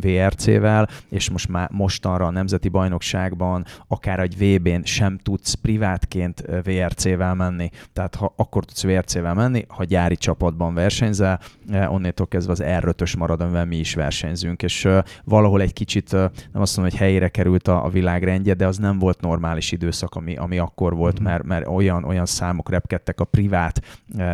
[0.00, 4.36] VRC-vel, és most már mostanra a Nemzeti Bajnokságban, akár egy
[4.74, 7.70] VB-n sem tudsz privátként VRC-vel menni.
[7.92, 11.40] Tehát ha akkor tudsz VRC-vel menni, ha gyári csapatban versenyzel,
[11.88, 14.88] onnétól kezdve az R5-ös marad, amivel mi is versenyzünk, és
[15.24, 18.98] valahol egy kicsit, nem azt mondom, hogy helyére került a, a világrendje, de az nem
[18.98, 21.24] volt normális időszak, ami, ami akkor volt, mm.
[21.24, 23.80] mert, mert olyan, olyan számok repkedtek a privát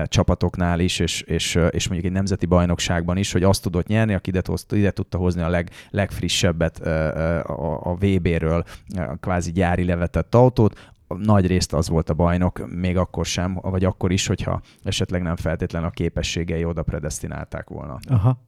[0.05, 4.29] csapatoknál is, és, és, és mondjuk egy nemzeti bajnokságban is, hogy azt tudott nyerni, aki
[4.29, 8.65] ide, ide tudta hozni a leg, legfrissebbet a, a VB-ről,
[9.21, 14.13] kvázi gyári levetett autót, nagy részt az volt a bajnok, még akkor sem, vagy akkor
[14.13, 17.99] is, hogyha esetleg nem feltétlen a képességei oda predestinálták volna.
[18.09, 18.39] Aha.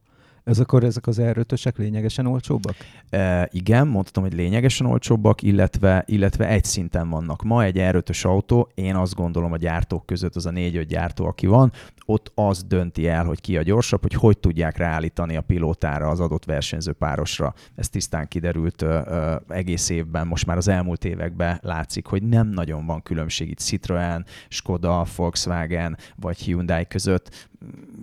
[0.43, 2.75] Ez akkor ezek az r lényegesen olcsóbbak?
[3.09, 7.43] E, igen, mondhatom, hogy lényegesen olcsóbbak, illetve, illetve egy szinten vannak.
[7.43, 11.45] Ma egy r autó, én azt gondolom a gyártók között az a négy-öt gyártó, aki
[11.47, 11.71] van,
[12.05, 16.19] ott az dönti el, hogy ki a gyorsabb, hogy hogy tudják ráállítani a pilótára az
[16.19, 17.53] adott versenyző párosra.
[17.75, 22.47] Ez tisztán kiderült ö, ö, egész évben, most már az elmúlt években látszik, hogy nem
[22.47, 27.49] nagyon van különbség itt Citroen, Skoda, Volkswagen vagy Hyundai között.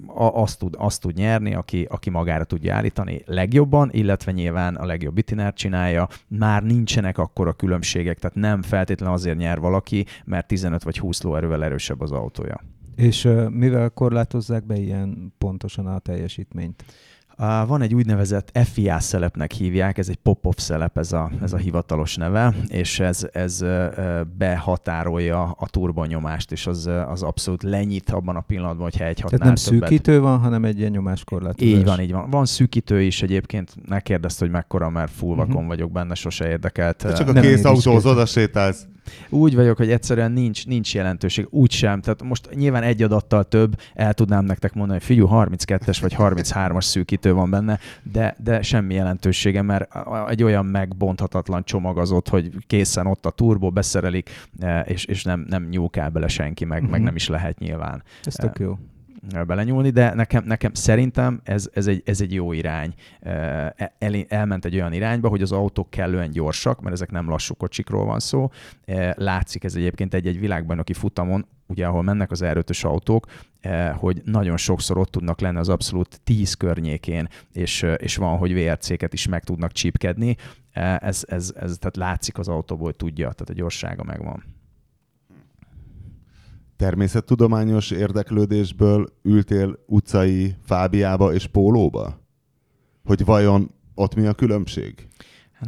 [0.07, 4.85] A, azt, tud, azt tud nyerni, aki, aki magára tudja állítani legjobban, illetve nyilván a
[4.85, 6.09] legjobb itinert csinálja.
[6.29, 11.65] Már nincsenek akkora különbségek, tehát nem feltétlenül azért nyer valaki, mert 15 vagy 20 lóerővel
[11.65, 12.61] erősebb az autója.
[12.96, 16.85] És uh, mivel korlátozzák be ilyen pontosan a teljesítményt?
[17.38, 21.57] Uh, van egy úgynevezett FIA szelepnek hívják, ez egy pop-off szelep, ez a, ez a
[21.57, 28.37] hivatalos neve, és ez, ez uh, behatárolja a turbonyomást, és az, az abszolút lenyit abban
[28.37, 29.88] a pillanatban, hogyha egy hatnál Tehát nem többet.
[29.88, 31.68] szűkítő van, hanem egy ilyen nyomáskorlátozás.
[31.68, 32.31] Így van, így van.
[32.31, 35.66] Van szűkítő is egyébként, ne kérdezd, hogy mekkora, mert full vakon uh-huh.
[35.66, 37.03] vagyok benne, sose érdekelt.
[37.03, 38.87] De csak a kész autóhoz oda sétálsz.
[39.29, 42.01] Úgy vagyok, hogy egyszerűen nincs, nincs jelentőség, úgy sem.
[42.01, 46.83] Tehát most nyilván egy adattal több el tudnám nektek mondani, hogy figyú, 32-es vagy 33-as
[46.83, 47.79] szűkítő van benne,
[48.12, 49.88] de, de semmi jelentősége, mert
[50.29, 55.25] egy olyan megbonthatatlan csomag az ott, hogy készen ott a turbo, beszerelik, e, és, és
[55.25, 56.90] nem, nem nyúkál bele senki, meg, uh-huh.
[56.90, 57.09] meg mhm.
[57.09, 58.03] nem is lehet nyilván.
[58.25, 58.79] Ez tök jó
[59.47, 62.95] belenyúlni, de nekem, nekem szerintem ez, ez, egy, ez egy jó irány.
[63.21, 63.33] E,
[63.99, 68.05] el, elment egy olyan irányba, hogy az autók kellően gyorsak, mert ezek nem lassú kocsikról
[68.05, 68.51] van szó.
[69.15, 73.27] Látszik ez egyébként egy-egy világbajnoki futamon, ugye ahol mennek az r autók,
[73.95, 79.13] hogy nagyon sokszor ott tudnak lenni az abszolút 10 környékén, és, és van, hogy VRC-ket
[79.13, 80.37] is meg tudnak csípkedni.
[80.73, 84.59] Ez, ez, ez, tehát látszik az autóból, hogy tudja, tehát a gyorsága megvan
[86.81, 92.21] természettudományos érdeklődésből ültél utcai fábiába és pólóba?
[93.05, 95.09] Hogy vajon ott mi a különbség?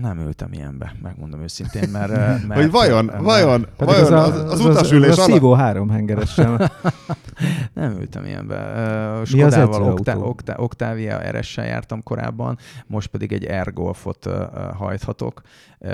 [0.00, 2.10] Nem ültem ilyenbe, megmondom őszintén, mert...
[2.46, 5.90] mert hogy vajon, mert, vajon, vajon az, az, az, az utasülés az, az, szívó három
[5.90, 6.70] hengeresen.
[7.74, 9.20] nem ültem ilyenbe.
[9.24, 14.34] Skodával Oktá, Oktá, Octavia RS-sel jártam korábban, most pedig egy Air-Golfot uh,
[14.74, 15.42] hajthatok.
[15.78, 15.90] Uh,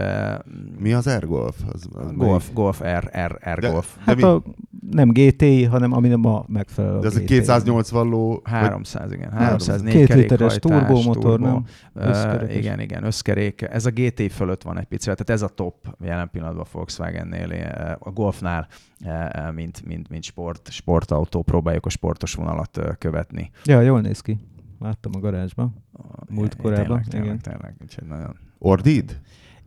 [0.79, 1.57] mi az Air-Golf?
[1.73, 3.97] Az, az golf, golf, R, R, R de, Golf.
[4.05, 4.43] Hát de a,
[4.91, 8.41] nem GTI, hanem ami ma megfelel De ez a 280 ló...
[8.45, 9.31] 300, igen.
[9.33, 11.65] 304 Két literes turbomotor, turbo, nem?
[11.95, 13.63] Uh, igen, igen, összkerék.
[13.63, 17.97] Ez a GT fölött van egy picit, tehát ez a top jelen pillanatban a Volkswagen-nél,
[17.99, 18.69] a Golfnál,
[19.55, 23.51] mint, mint, mint sport, sportautó, próbáljuk a sportos vonalat követni.
[23.65, 24.39] Ja, jól néz ki.
[24.79, 25.85] Láttam a garázsban,
[26.29, 27.03] múlt korában.
[27.09, 28.19] Tényleg, tényleg, tényleg.
[28.19, 28.37] nagyon...
[28.59, 29.21] Ordít?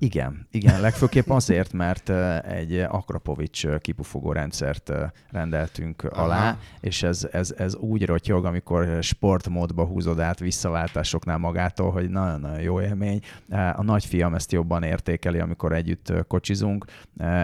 [0.03, 2.09] Igen, igen, legfőképp azért, mert
[2.45, 4.91] egy Akrapovics kipufogó rendszert
[5.29, 6.23] rendeltünk Aha.
[6.23, 12.61] alá, és ez, ez, ez úgy rotyog, amikor sportmódba húzod át visszaváltásoknál magától, hogy nagyon-nagyon
[12.61, 13.19] jó élmény.
[13.49, 16.85] A nagyfiam ezt jobban értékeli, amikor együtt kocsizunk.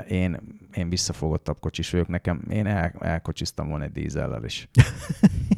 [0.08, 0.39] Én,
[0.74, 4.67] én visszafogottabb kocsis vagyok nekem, én el, elkocsiztam volna egy dízellel is.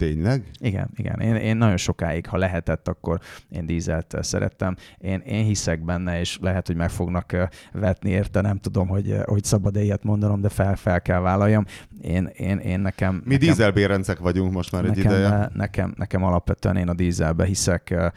[0.00, 0.50] Tényleg?
[0.58, 1.20] Igen, igen.
[1.20, 4.76] Én, én nagyon sokáig, ha lehetett, akkor én dízelt szerettem.
[4.98, 7.36] Én, én hiszek benne, és lehet, hogy meg fognak
[7.72, 11.64] vetni érte, nem tudom, hogy, hogy szabad-e ilyet mondanom, de fel, fel kell vállaljam.
[12.00, 13.14] Én, én, én nekem...
[13.14, 15.50] Mi nekem, dízelbérencek vagyunk most már egy nekem, ideje.
[15.54, 18.12] Nekem, nekem alapvetően én a dízelbe hiszek,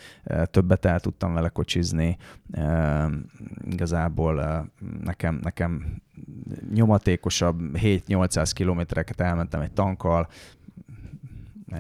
[0.51, 2.17] többet el tudtam vele kocsizni.
[3.69, 4.65] Igazából
[5.03, 6.01] nekem, nekem
[6.73, 10.27] nyomatékosabb 7-800 kilométereket elmentem egy tankkal,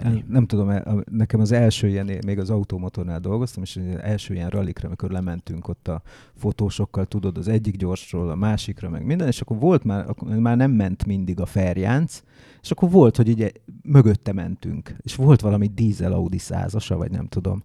[0.01, 0.23] Ennyi.
[0.27, 0.73] Nem tudom,
[1.11, 5.67] nekem az első ilyen, még az automotornál dolgoztam, és az első ilyen rallikra, amikor lementünk
[5.67, 6.01] ott a
[6.35, 10.57] fotósokkal, tudod, az egyik gyorsról a másikra, meg minden, és akkor volt már, akkor már
[10.57, 12.23] nem ment mindig a ferjánc,
[12.61, 17.27] és akkor volt, hogy így mögötte mentünk, és volt valami dízel Audi százasa, vagy nem
[17.27, 17.63] tudom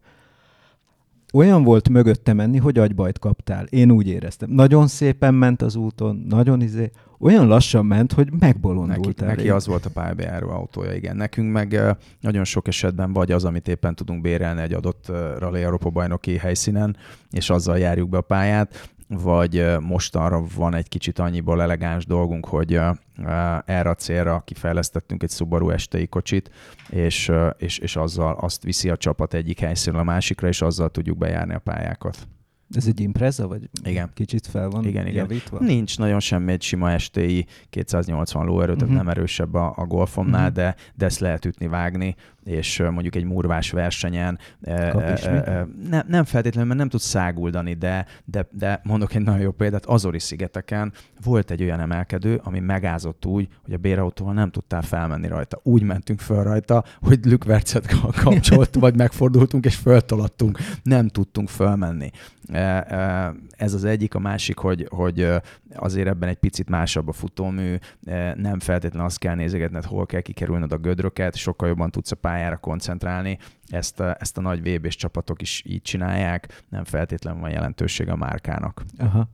[1.32, 3.64] olyan volt mögötte menni, hogy agybajt kaptál.
[3.64, 4.50] Én úgy éreztem.
[4.50, 9.66] Nagyon szépen ment az úton, nagyon izé, olyan lassan ment, hogy megbolondult neki, neki az
[9.66, 11.16] volt a pályabejáró autója, igen.
[11.16, 11.80] Nekünk meg
[12.20, 16.96] nagyon sok esetben vagy az, amit éppen tudunk bérelni egy adott Rally Európa bajnoki helyszínen,
[17.30, 22.80] és azzal járjuk be a pályát, vagy mostanra van egy kicsit annyiból elegáns dolgunk, hogy
[23.64, 26.50] erre a célra kifejlesztettünk egy Subaru STI kocsit,
[26.88, 31.18] és, és, és azzal azt viszi a csapat egyik helyszínről a másikra, és azzal tudjuk
[31.18, 32.28] bejárni a pályákat.
[32.70, 34.10] Ez egy Impreza, vagy igen.
[34.14, 35.56] kicsit fel van igen, javítva?
[35.56, 35.74] Igen.
[35.74, 38.90] Nincs nagyon semmi, egy sima STI 280 lóerő, uh-huh.
[38.90, 40.56] nem erősebb a, a Golfomnál, uh-huh.
[40.56, 42.14] de, de ezt lehet ütni, vágni,
[42.48, 44.38] és mondjuk egy murvás versenyen
[45.90, 49.86] ne, nem feltétlenül, mert nem tudsz száguldani, de, de, de mondok egy nagyon jó példát,
[49.86, 50.92] Azori szigeteken
[51.24, 55.60] volt egy olyan emelkedő, ami megázott úgy, hogy a bérautóval nem tudtál felmenni rajta.
[55.62, 57.86] Úgy mentünk föl rajta, hogy lükvercet
[58.22, 60.58] kapcsolt, vagy megfordultunk, és föltolattunk.
[60.82, 62.10] Nem tudtunk fölmenni.
[63.50, 65.28] Ez az egyik, a másik, hogy, hogy
[65.74, 67.76] azért ebben egy picit másabb a futómű,
[68.34, 72.56] nem feltétlenül azt kell nézegetned, hol kell kikerülned a gödröket, sokkal jobban tudsz a pályára
[72.56, 73.38] koncentrálni.
[73.66, 78.16] Ezt a, ezt a nagy vb csapatok is így csinálják, nem feltétlenül van jelentőség a
[78.16, 78.82] márkának.
[78.98, 79.28] Aha.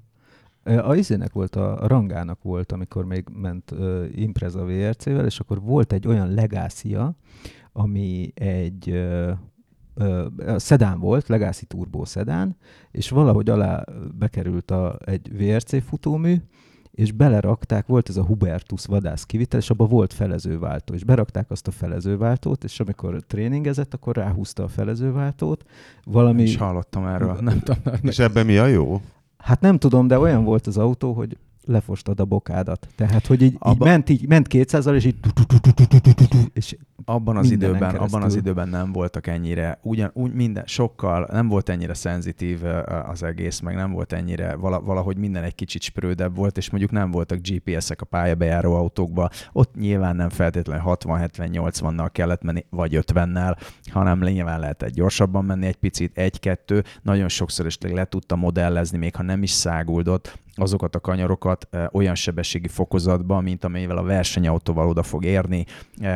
[0.64, 5.60] A izének volt, a, a rangának volt, amikor még ment uh, Impreza VRC-vel, és akkor
[5.60, 7.16] volt egy olyan legácia,
[7.72, 9.30] ami egy uh,
[9.94, 12.56] uh, szedán volt, Legacy Turbo szedán,
[12.90, 13.84] és valahogy alá
[14.18, 16.36] bekerült a, egy VRC futómű,
[16.94, 21.66] és belerakták, volt ez a Hubertus vadász kivitel, és abban volt felezőváltó, és berakták azt
[21.66, 25.64] a felezőváltót, és amikor tréningezett, akkor ráhúzta a felezőváltót.
[26.04, 26.42] Valami...
[26.42, 27.94] is hallottam erről, nem tudom.
[28.02, 29.00] És ebben mi a jó?
[29.38, 32.88] Hát nem tudom, de olyan volt az autó, hogy lefostad a bokádat.
[32.96, 33.84] Tehát, hogy így, Abba...
[33.84, 35.16] így ment, így ment 200 és így
[36.52, 38.00] és abban az időben, keresztül.
[38.00, 42.60] abban az időben nem voltak ennyire, ugyan, úgy minden, sokkal, nem volt ennyire szenzitív
[43.06, 47.10] az egész, meg nem volt ennyire, valahogy minden egy kicsit sprődebb volt, és mondjuk nem
[47.10, 53.58] voltak GPS-ek a pályabejáró autókba, ott nyilván nem feltétlenül 60-70-80-nal kellett menni, vagy 50-nel,
[53.90, 59.14] hanem nyilván lehetett gyorsabban menni egy picit, egy-kettő, nagyon sokszor is le tudta modellezni, még
[59.14, 65.02] ha nem is száguldott, azokat a kanyarokat olyan sebességi fokozatban, mint amelyvel a versenyautóval oda
[65.02, 65.64] fog érni,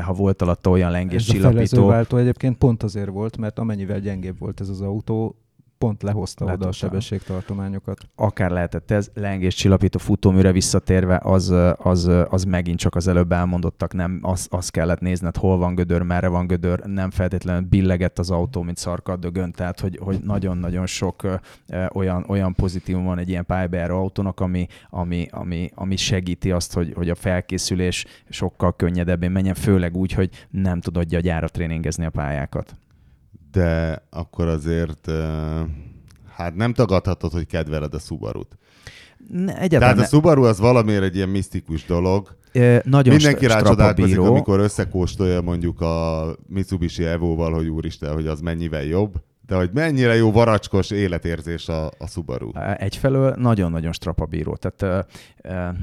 [0.03, 1.91] ha volt alatta olyan lengéscsillapító.
[1.91, 5.37] Ez a egyébként pont azért volt, mert amennyivel gyengébb volt ez az autó,
[5.79, 6.69] pont lehozta Letudtam.
[6.69, 8.09] oda a sebességtartományokat.
[8.15, 13.95] Akár lehetett ez, lengés csillapító futóműre visszatérve, az, az, az megint csak az előbb elmondottak,
[13.95, 18.31] nem az, az kellett nézned, hol van gödör, merre van gödör, nem feltétlenül billegett az
[18.31, 21.35] autó, mint szarkaddögön, tehát hogy, hogy nagyon-nagyon sok ö,
[21.93, 26.93] olyan, olyan pozitívum van egy ilyen pályabejáró autónak, ami, ami, ami, ami segíti azt, hogy,
[26.97, 32.77] hogy a felkészülés sokkal könnyedebben menjen, főleg úgy, hogy nem tudod gyára tréningezni a pályákat
[33.53, 35.11] de akkor azért
[36.35, 38.59] hát nem tagadhatod, hogy kedveled a Subaru-t.
[39.33, 42.37] Ne, Tehát a Subaru az valamiért egy ilyen misztikus dolog.
[42.53, 48.85] E, nagyon Mindenki rácsodálkozik, amikor összekóstolja mondjuk a Mitsubishi Evo-val, hogy úristen, hogy az mennyivel
[48.85, 49.15] jobb.
[49.49, 52.51] De hogy mennyire jó varacskos életérzés a, a Subaru?
[52.77, 54.57] Egyfelől nagyon-nagyon strapabíró.
[54.57, 55.07] Tehát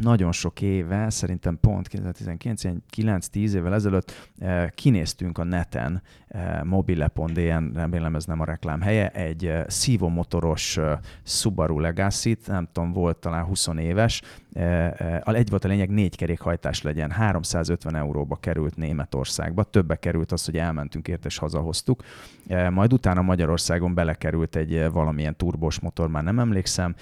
[0.01, 2.62] nagyon sok éve, szerintem pont 2019,
[2.95, 4.32] 9-10 évvel ezelőtt
[4.69, 6.01] kinéztünk a neten,
[6.63, 10.80] mobile.dn, remélem ez nem a reklám helye, egy szívomotoros
[11.23, 14.21] Subaru Legacy-t, nem tudom, volt talán 20 éves,
[15.26, 20.58] egy volt a lényeg, négy kerékhajtás legyen, 350 euróba került Németországba, többe került az, hogy
[20.58, 22.04] elmentünk ért és hazahoztuk,
[22.70, 26.96] majd utána Magyarországon belekerült egy valamilyen turbos motor, már nem emlékszem,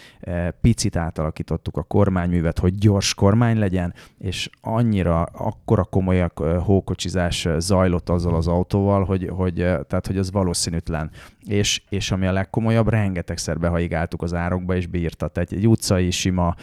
[0.61, 8.35] picit átalakítottuk a kormányművet, hogy gyors kormány legyen, és annyira, akkora komolyak hókocsizás zajlott azzal
[8.35, 11.11] az autóval, hogy, hogy, tehát, hogy az valószínűtlen.
[11.47, 15.27] És, és ami a legkomolyabb, rengetegszer behaigáltuk az árokba, és bírta.
[15.27, 16.55] Tehát egy utcai sima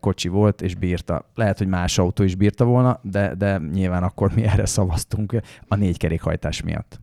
[0.00, 1.30] kocsi volt, és bírta.
[1.34, 5.74] Lehet, hogy más autó is bírta volna, de, de nyilván akkor mi erre szavaztunk a
[5.74, 7.00] négy kerékhajtás miatt.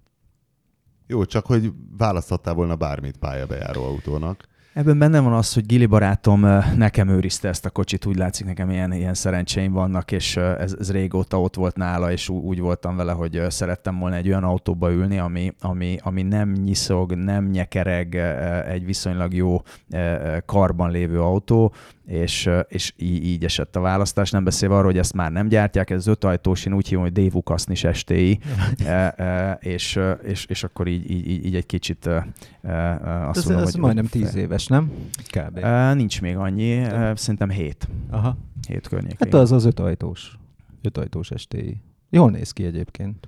[1.07, 4.47] Jó, csak hogy választhattál volna bármit pályabejáró autónak.
[4.73, 6.39] Ebben benne van az, hogy Gili barátom
[6.75, 10.91] nekem őrizte ezt a kocsit, úgy látszik nekem ilyen, ilyen szerencséim vannak, és ez, ez
[10.91, 15.17] régóta ott volt nála, és úgy voltam vele, hogy szerettem volna egy olyan autóba ülni,
[15.17, 18.15] ami, ami, ami nem nyiszog, nem nyekereg,
[18.67, 19.61] egy viszonylag jó
[20.45, 21.73] karban lévő autó,
[22.09, 24.31] és, és így, így esett a választás.
[24.31, 27.13] Nem beszélve arról, hogy ezt már nem gyártják, ez öt ajtós, én úgy hívom, hogy
[27.13, 28.39] Dave Ukasznis STI,
[28.85, 32.27] e, e, és, és, és akkor így, így, így egy kicsit e,
[33.27, 33.81] azt ez, mondom, ez hogy...
[33.81, 34.91] majdnem tíz éves, nem?
[35.31, 35.57] Kb.
[35.57, 37.87] E, nincs még annyi, e, szerintem hét.
[38.09, 38.37] Aha.
[38.67, 39.17] Hét környékén.
[39.19, 40.37] Hát az az öt ajtós.
[40.81, 41.81] Öt ajtós STI.
[42.09, 43.27] Jól néz ki egyébként.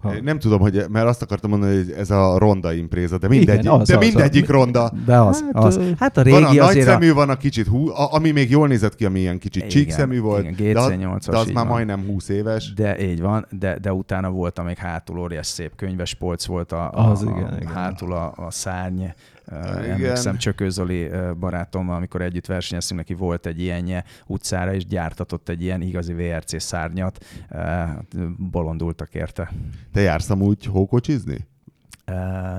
[0.00, 0.12] Ha.
[0.22, 3.72] Nem tudom, hogy, mert azt akartam mondani, hogy ez a ronda impréza, de, mindegy, Igen,
[3.72, 4.48] az, de az, mindegyik az.
[4.48, 4.92] ronda.
[5.06, 5.80] De az, Hát, az.
[5.98, 7.14] Hát a Van a régi nagy azért szemű, a...
[7.14, 10.20] van a kicsit hú, a, ami még jól nézett ki, ami ilyen kicsit Igen, csíkszemű
[10.20, 11.66] volt, igen, de, az- GC8-as, de az már van.
[11.66, 12.72] majdnem 20 éves.
[12.72, 16.90] De így van, de, de utána volt, amíg hátul óriás szép könyves polc volt a,
[16.92, 17.72] a, Az a, igen, igen.
[17.72, 19.04] hátul a, a szárny.
[19.50, 19.90] Igen.
[19.90, 25.48] Emlékszem Csökő Zoli uh, barátommal, amikor együtt versenyeztünk, neki volt egy ilyenje utcára, és gyártatott
[25.48, 27.24] egy ilyen igazi VRC szárnyat.
[27.50, 29.52] Uh, bolondultak érte.
[29.92, 31.48] Te jársz amúgy hókocsizni?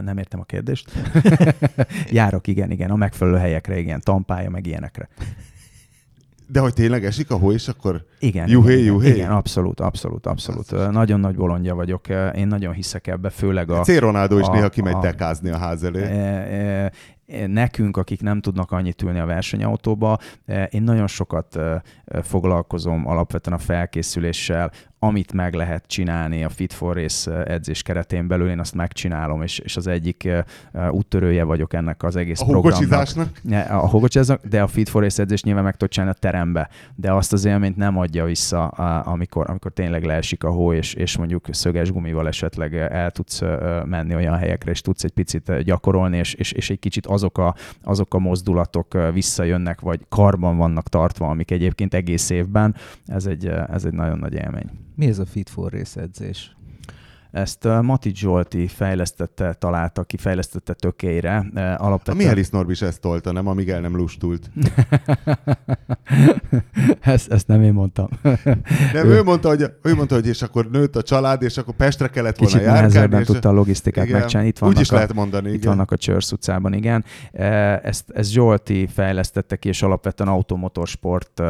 [0.01, 0.91] Nem értem a kérdést.
[2.11, 5.09] Járok, igen, igen, a megfelelő helyekre, igen, tampája, meg ilyenekre.
[6.51, 9.09] De hogy tényleg esik a hó, és akkor Igen, Juhé, igen, juhé.
[9.09, 10.71] igen, abszolút, abszolút, abszolút.
[10.71, 13.81] Ö, Nagyon nagy bolondja vagyok, Ö, én nagyon hiszek ebbe, főleg a...
[13.81, 13.97] C.
[13.99, 16.01] Ronaldo is a- néha kimegy a- dekázni a ház elé.
[16.01, 16.91] E, e,
[17.47, 23.07] nekünk, akik nem tudnak annyit ülni a versenyautóba, e, én nagyon sokat e, e, foglalkozom
[23.07, 24.71] alapvetően a felkészüléssel,
[25.03, 29.59] amit meg lehet csinálni a Fit for Race edzés keretén belül, én azt megcsinálom, és,
[29.59, 30.29] és az egyik
[30.91, 32.79] úttörője vagyok ennek az egész A programnak.
[33.69, 37.13] A hogocsáznak, de a Fit for Race edzés nyilván meg tudod csinálni a terembe, de
[37.13, 41.45] azt az élményt nem adja vissza, amikor, amikor tényleg leesik a hó, és, és mondjuk
[41.51, 43.41] szöges gumival esetleg el tudsz
[43.85, 47.55] menni olyan helyekre, és tudsz egy picit gyakorolni, és, és, és egy kicsit azok a,
[47.83, 52.75] azok a mozdulatok visszajönnek, vagy karban vannak tartva, amik egyébként egész évben.
[53.05, 54.69] Ez egy, ez egy nagyon nagy élmény.
[54.95, 56.55] Mi ez a Fit for Race edzés?
[57.31, 61.45] Ezt Mati Zsolti fejlesztette, találta ki, fejlesztette tökére.
[61.55, 62.17] Uh, A alapvetően...
[62.17, 63.47] Mihály Norbi is ezt tolta, nem?
[63.47, 64.49] Amíg el nem lustult.
[67.01, 68.07] ezt, ezt nem én mondtam.
[68.93, 72.07] Nem, ő mondta, hogy, ő mondta, hogy és akkor nőtt a család, és akkor Pestre
[72.07, 72.87] kellett volna Kicsit járkálni.
[72.93, 74.19] nehezebben és- tudta a logisztikát igen.
[74.19, 74.49] megcsinálni.
[74.49, 75.69] Itt Úgy vannak, is a, lehet mondani, itt igen.
[75.69, 77.03] vannak a Csörsz utcában, igen.
[77.31, 81.41] Ezt, ezt Zsolti fejlesztette ki, és alapvetően automotorsport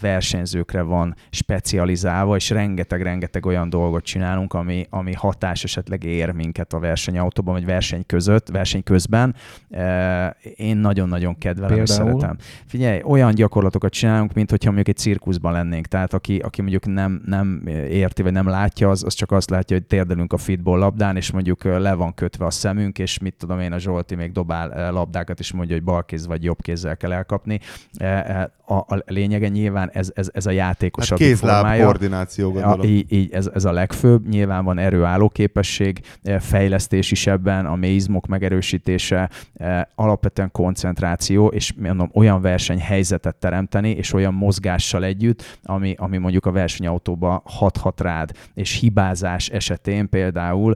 [0.00, 6.78] versenyzőkre van specializálva, és rengeteg-rengeteg olyan dolgot csinálunk, ami, ami hatás esetleg ér minket a
[6.78, 9.34] versenyautóban, vagy verseny között, verseny közben.
[9.70, 12.20] E, Én nagyon-nagyon kedvelem és Például?
[12.20, 12.36] szeretem.
[12.66, 15.86] Figyelj, olyan gyakorlatokat csinálunk, mint hogyha mondjuk egy cirkuszban lennénk.
[15.86, 19.76] Tehát aki, aki mondjuk nem, nem érti, vagy nem látja, az, az csak azt látja,
[19.76, 23.60] hogy térdelünk a fitball labdán, és mondjuk le van kötve a szemünk, és mit tudom
[23.60, 27.12] én, a Zsolti még dobál labdákat, és mondja, hogy bal kéz vagy jobb kézzel kell
[27.12, 27.60] elkapni.
[27.96, 31.84] E, e, A, a lényege nyilván ez, ez, ez a játékosabb Hát kézláb formája.
[31.84, 32.86] koordináció, gondolom.
[32.86, 34.28] így, így ez, ez a legfőbb.
[34.28, 36.00] Nyilván van erőálló képesség,
[36.38, 44.12] fejlesztés is ebben, a mélyizmok megerősítése, eh, alapvetően koncentráció, és mondom, olyan versenyhelyzetet teremteni, és
[44.12, 50.74] olyan mozgással együtt, ami, ami mondjuk a versenyautóba hathat rád, és hibázás esetén például,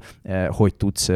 [0.49, 1.09] hogy tudsz,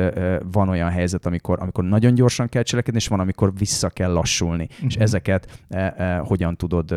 [0.52, 4.68] van olyan helyzet, amikor, amikor nagyon gyorsan kell cselekedni, és van, amikor vissza kell lassulni.
[4.87, 5.02] És Mhm.
[5.02, 5.61] ezeket
[6.20, 6.94] hogyan tudod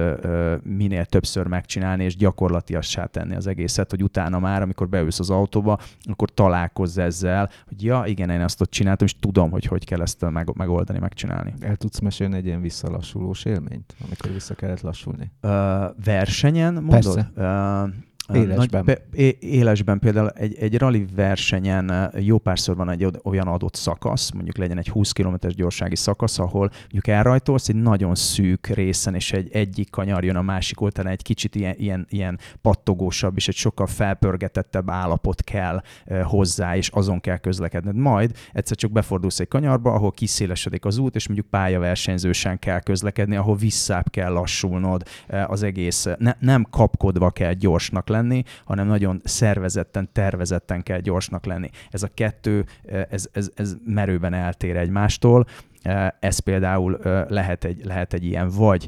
[0.63, 5.64] minél többször megcsinálni, és gyakorlatiassá tenni az egészet, hogy utána már, amikor beülsz az autóba,
[6.03, 10.01] akkor találkozz ezzel, hogy ja, igen, én ezt ott csináltam, és tudom, hogy hogy kell
[10.01, 11.53] ezt meg, megoldani, megcsinálni.
[11.59, 15.31] El tudsz mesélni egy ilyen visszalassulós élményt, amikor vissza kellett lassulni?
[15.41, 16.91] Ö, versenyen, mondod?
[16.91, 17.31] Persze.
[17.35, 17.83] Ö,
[18.33, 18.83] Élesben.
[18.85, 24.57] Nagy, élesben például egy, egy rally versenyen jó párszor van egy olyan adott szakasz, mondjuk
[24.57, 29.49] legyen egy 20 km-es gyorsági szakasz, ahol mondjuk elrajtolsz egy nagyon szűk részen, és egy
[29.51, 33.87] egyik kanyar jön a másik oldalán, egy kicsit ilyen, ilyen, ilyen pattogósabb, és egy sokkal
[33.87, 35.81] felpörgetettebb állapot kell
[36.23, 37.95] hozzá, és azon kell közlekedned.
[37.95, 43.35] Majd egyszer csak befordulsz egy kanyarba, ahol kiszélesedik az út, és mondjuk pályaversenyzősen kell közlekedni,
[43.35, 45.03] ahol visszább kell lassulnod
[45.47, 46.07] az egész.
[46.17, 51.69] Ne, nem kapkodva kell gyorsnak lenni, hanem nagyon szervezetten, tervezetten kell gyorsnak lenni.
[51.89, 55.45] Ez a kettő, eh, ez, ez, ez merőben eltér egymástól.
[55.81, 58.87] Eh, Ez például eh, lehet egy, lehet egy ilyen, vagy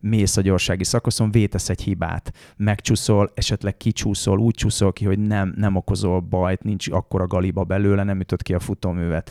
[0.00, 5.54] mész a gyorsági szakaszon, vétesz egy hibát, megcsúszol, esetleg kicsúszol, úgy csúszol ki, hogy nem,
[5.56, 9.30] nem okozol bajt, nincs akkora galiba belőle, nem ütöd ki a futóművet.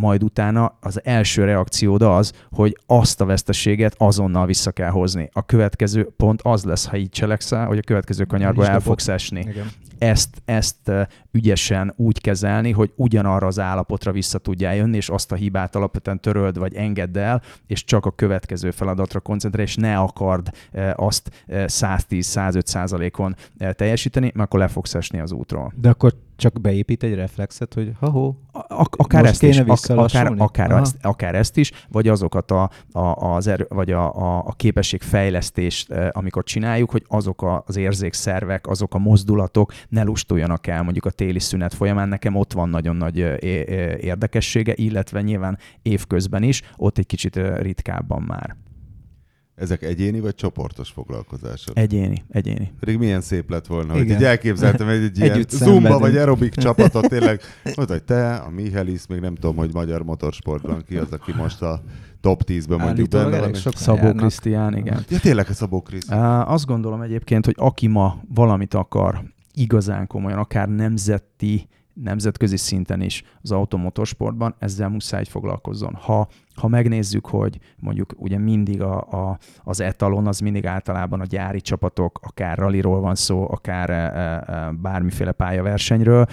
[0.00, 5.28] Majd utána az első reakciód az, hogy azt a veszteséget azonnal vissza kell hozni.
[5.32, 9.40] A következő pont az lesz, ha így cselekszel, hogy a következő kanyarba el fogsz esni.
[9.40, 10.90] Igen ezt, ezt
[11.32, 16.20] ügyesen úgy kezelni, hogy ugyanarra az állapotra vissza tudjál jönni, és azt a hibát alapvetően
[16.20, 20.50] töröld, vagy engedd el, és csak a következő feladatra koncentrálj, és ne akard
[20.94, 23.36] azt 110-105 százalékon
[23.72, 25.72] teljesíteni, mert akkor le fogsz esni az útról.
[25.76, 28.34] De akkor csak beépít egy reflexet, hogy ha-ho,
[28.90, 33.66] akár ezt is, akár, akár, ezt, akár ezt is, vagy azokat a, a, az erő,
[33.68, 40.02] vagy a, a, a képességfejlesztést, amikor csináljuk, hogy azok az érzékszervek, azok a mozdulatok ne
[40.02, 42.08] lustuljanak el mondjuk a téli szünet folyamán.
[42.08, 43.18] Nekem ott van nagyon nagy
[44.00, 48.56] érdekessége, illetve nyilván évközben is, ott egy kicsit ritkábban már.
[49.54, 51.78] Ezek egyéni vagy csoportos foglalkozások?
[51.78, 52.72] Egyéni, egyéni.
[52.80, 54.06] Pedig milyen szép lett volna, Igen.
[54.06, 58.50] hogy így elképzeltem egy, egy ilyen zumba vagy aerobik csapatot, tényleg, mondta, hogy te, a
[58.50, 61.82] Mihelis, még nem tudom, hogy magyar motorsportban ki az, aki most a
[62.20, 63.54] top 10-ben mondjuk benne van.
[63.54, 65.04] Sok Szabó Krisztián, igen.
[65.08, 66.42] Ja, tényleg a Szabó Krisztián.
[66.46, 73.22] Azt gondolom egyébként, hogy aki ma valamit akar igazán komolyan, akár nemzeti nemzetközi szinten is
[73.42, 75.94] az automotorsportban, ezzel muszáj foglalkozzon.
[75.94, 81.24] Ha, ha megnézzük, hogy mondjuk ugye mindig a, a, az etalon az mindig általában a
[81.24, 86.26] gyári csapatok, akár ralliról van szó, akár e, e, bármiféle pályaversenyről,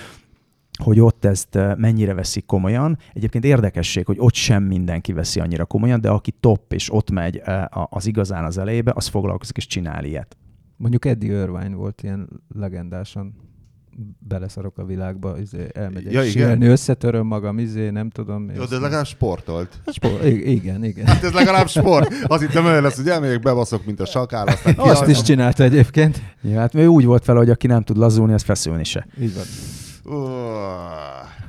[0.84, 2.98] hogy ott ezt e, mennyire veszik komolyan.
[3.14, 7.42] Egyébként érdekesség, hogy ott sem mindenki veszi annyira komolyan, de aki top és ott megy
[7.44, 10.38] e, az igazán az elejébe, az foglalkozik és csinál ilyet.
[10.78, 13.51] Mondjuk Eddie Irvine volt ilyen legendásan
[14.20, 18.52] beleszarok a világba, izé, elmegyek ja, síelni, összetöröm magam, izé, nem tudom.
[18.56, 19.82] Jó, de legalább sportolt.
[19.86, 21.06] Sport, igen, igen.
[21.06, 22.14] Hát ez legalább sport.
[22.28, 24.48] Az itt olyan lesz, hogy elmegyek, bebaszok, mint a sakál.
[24.48, 26.22] Aztán Azt is csinálta egyébként.
[26.42, 29.08] Ja, hát ő úgy volt vele, hogy aki nem tud lazulni, az feszülni se.
[29.20, 29.44] Így van.
[30.16, 31.41] Uh.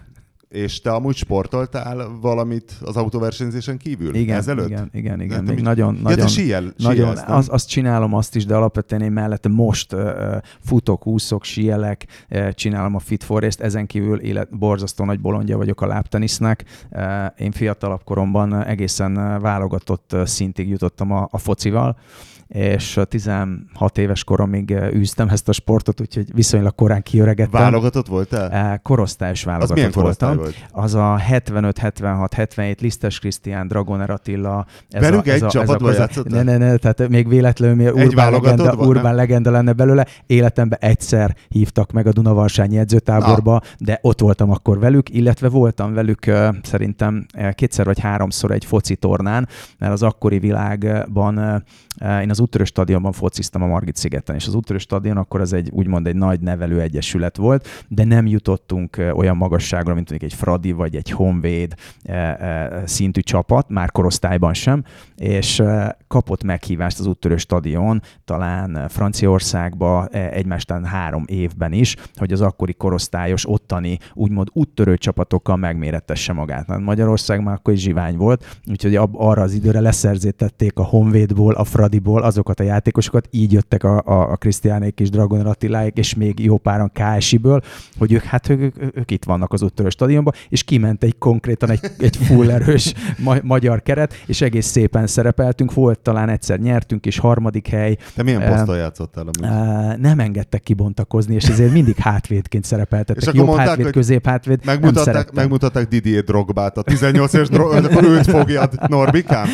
[0.53, 4.15] És te amúgy sportoltál valamit az autóversenyzésen kívül?
[4.15, 4.69] Igen, ezelőtt?
[4.69, 5.45] igen, igen, igen.
[5.45, 9.49] Még nagyon, ja, nagyon, síel, nagyon az, azt csinálom azt is, de alapvetően én mellette
[9.49, 10.01] most uh,
[10.61, 15.81] futok, úszok, síelek, uh, csinálom a Fit Forest, ezen kívül élet, borzasztó nagy bolondja vagyok
[15.81, 16.65] a láptenisznek.
[16.91, 17.03] Uh,
[17.37, 21.97] én fiatalabb koromban egészen válogatott szintig jutottam a, a focival,
[22.53, 27.61] és 16 éves koromig űztem ezt a sportot, úgyhogy viszonylag korán kiöregettem.
[27.61, 28.81] Válogatott voltál?
[28.83, 30.37] Korosztályos válogatott az voltam.
[30.37, 30.55] Volt?
[30.71, 34.67] Az a 75, 76, 77, Lisztes Krisztián, Dragoner Attila.
[34.91, 37.77] Ez Velük a, ez egy a, csapatban ez a, Ne, ne, ne, tehát még véletlenül
[37.77, 40.07] még urbán, legenda, van, urbán legenda lenne belőle.
[40.27, 43.61] Életemben egyszer hívtak meg a Dunavalsányi edzőtáborba, Na.
[43.79, 46.31] de ott voltam akkor velük, illetve voltam velük
[46.63, 49.49] szerintem kétszer vagy háromszor egy foci tornán,
[49.79, 51.65] mert az akkori világban
[52.23, 55.71] én az úttörő stadionban fociztam a Margit szigeten, és az úttörő stadion akkor az egy
[55.71, 60.73] úgymond egy nagy nevelő egyesület volt, de nem jutottunk olyan magasságra, mint mondjuk egy Fradi
[60.73, 61.75] vagy egy Honvéd
[62.85, 64.85] szintű csapat, már korosztályban sem,
[65.17, 65.63] és
[66.09, 73.49] kapott meghívást az úttörő stadion, talán Franciaországba egymástán három évben is, hogy az akkori korosztályos
[73.49, 76.79] ottani úgymond úttörő csapatokkal megmérettesse magát.
[76.79, 82.23] Magyarország már akkor is zsivány volt, úgyhogy arra az időre leszerzítették a Honvédból, a Fradiból
[82.33, 86.59] azokat a játékosokat, így jöttek a, a, a Krisztiánék és Dragon Attiláik, és még jó
[86.59, 87.61] páran KSI-ből,
[87.99, 91.81] hogy ők, hát ők, ők, itt vannak az úttörő stadionban, és kiment egy konkrétan egy,
[91.99, 97.19] egy full erős ma, magyar keret, és egész szépen szerepeltünk, volt talán egyszer nyertünk, és
[97.19, 97.97] harmadik hely.
[98.15, 99.25] Te milyen poszton játszottál?
[99.25, 103.23] Uh, nem engedtek kibontakozni, és ezért mindig hátvédként szerepeltettek.
[103.29, 104.61] És Jobb mondták, hátvéd, közép hátvéd.
[104.65, 109.47] Megmutatták, megmutatták Didier Drogbát, a 18 éves dro- őt fogjad, Norbikám?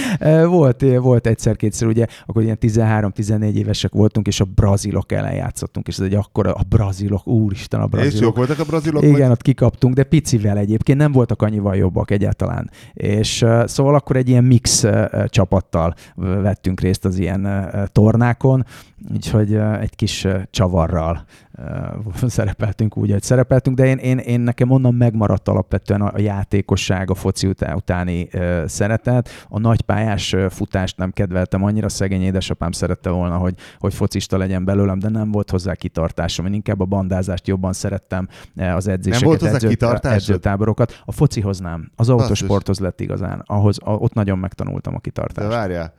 [0.46, 5.98] Volt, volt egyszer-kétszer, ugye, akkor ilyen 13-14 évesek voltunk, és a brazilok ellen játszottunk, és
[5.98, 8.14] ez egy akkor a brazilok, úristen a brazilok.
[8.14, 9.02] És jók voltak a brazilok?
[9.02, 9.30] Igen, vagy?
[9.30, 12.70] ott kikaptunk, de picivel egyébként, nem voltak annyival jobbak egyáltalán.
[12.92, 14.84] És szóval akkor egy ilyen mix
[15.26, 18.64] csapattal vettünk részt az ilyen tornákon,
[19.12, 21.24] úgyhogy egy kis csavarral
[22.26, 27.14] szerepeltünk úgy, hogy szerepeltünk, de én, én, én nekem onnan megmaradt alapvetően a, játékosság, a
[27.14, 28.28] foci utá, utáni
[28.66, 29.28] szeretet.
[29.48, 34.98] A nagypályás futást nem kedveltem annyira, szegény édesapám szerette volna, hogy, hogy focista legyen belőlem,
[34.98, 36.46] de nem volt hozzá kitartásom.
[36.46, 41.02] Én inkább a bandázást jobban szerettem, az edzéseket, nem volt hozzá edzőtáborokat.
[41.04, 43.42] A focihoz nem, az autosporthoz lett igazán.
[43.46, 45.48] Ahhoz, a, ott nagyon megtanultam a kitartást.
[45.48, 45.94] De várjál,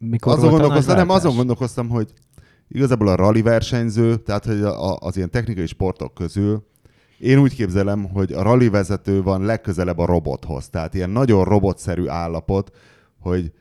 [0.00, 2.12] mikor azon gondolkoztam, nem, azon gondolkoztam, hogy
[2.70, 4.62] igazából a rally versenyző, tehát hogy
[4.98, 6.68] az ilyen technikai sportok közül
[7.20, 10.68] én úgy képzelem, hogy a rally vezető van legközelebb a robothoz.
[10.68, 12.70] Tehát ilyen nagyon robotszerű állapot,
[13.18, 13.52] hogy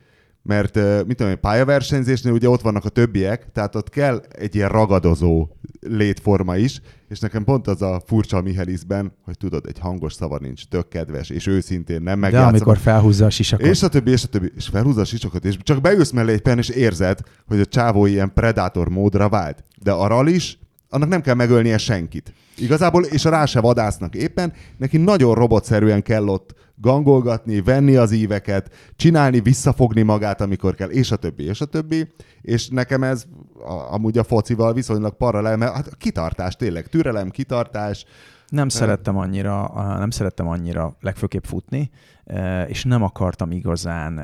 [0.42, 0.76] mert
[1.06, 5.48] mit tudom én, pályaversenyzésnél ugye ott vannak a többiek, tehát ott kell egy ilyen ragadozó
[5.80, 10.38] létforma is, és nekem pont az a furcsa a Mihelisben, hogy tudod, egy hangos szava
[10.42, 12.52] nincs, tök kedves, és őszintén nem megjátszom.
[12.52, 13.66] De amikor felhúzza a sisakot.
[13.66, 16.42] És a többi, és a többi, és felhúzza a sisakot, és csak beülsz mellé egy
[16.42, 19.64] pen, és érzed, hogy a csávó ilyen predátor módra vált.
[19.84, 20.60] De a is,
[20.90, 22.34] annak nem kell megölnie senkit.
[22.58, 28.12] Igazából, és a rá se vadásznak éppen, neki nagyon robotszerűen kell ott gangolgatni, venni az
[28.12, 32.08] íveket, csinálni, visszafogni magát, amikor kell, és a többi, és a többi.
[32.42, 38.06] És nekem ez a, amúgy a focival viszonylag paralel, mert hát kitartás, tényleg, türelem, kitartás,
[38.50, 41.90] nem szerettem annyira, nem szerettem annyira legfőképp futni,
[42.68, 44.20] és nem akartam igazán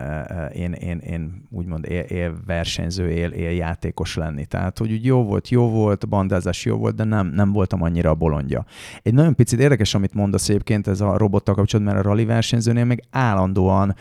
[0.54, 4.46] én, én, én úgymond él, él versenyző, él, él játékos lenni.
[4.46, 8.10] Tehát, hogy úgy jó volt, jó volt, bandázás jó volt, de nem, nem voltam annyira
[8.10, 8.66] a bolondja.
[9.02, 12.86] Egy nagyon picit érdekes, amit mondasz egyébként ez a robottal kapcsolatban, mert a rally versenyzőnél
[12.86, 13.96] meg állandóan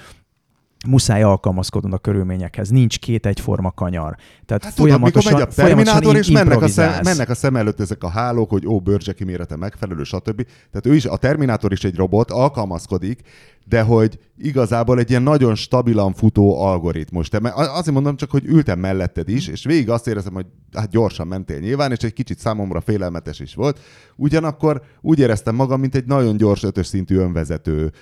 [0.86, 2.68] muszáj alkalmazkodnod a körülményekhez.
[2.68, 4.16] Nincs két egyforma kanyar.
[4.46, 7.80] Tehát hát folyamatosan, tudod, megy a Terminátor, és mennek a, szem, mennek a szem előtt
[7.80, 10.46] ezek a hálók, hogy ó, bőrcseki mérete megfelelő, stb.
[10.70, 13.20] Tehát ő is, a Terminátor is egy robot, alkalmazkodik,
[13.68, 17.28] de hogy igazából egy ilyen nagyon stabilan futó algoritmus.
[17.28, 21.26] Te, azért mondom csak, hogy ültem melletted is, és végig azt éreztem, hogy hát gyorsan
[21.26, 23.80] mentél nyilván, és egy kicsit számomra félelmetes is volt.
[24.16, 27.92] Ugyanakkor úgy éreztem magam, mint egy nagyon gyors ötös szintű önvezető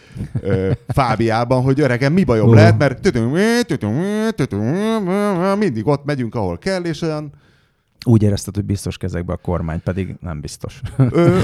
[0.40, 3.02] ö, Fábiában, hogy öregem, mi bajom lehet,
[5.06, 7.32] mert mindig ott megyünk, ahol kell, és olyan
[8.04, 10.80] úgy érezted, hogy biztos kezekbe a kormány, pedig nem biztos.
[10.96, 11.40] Ö,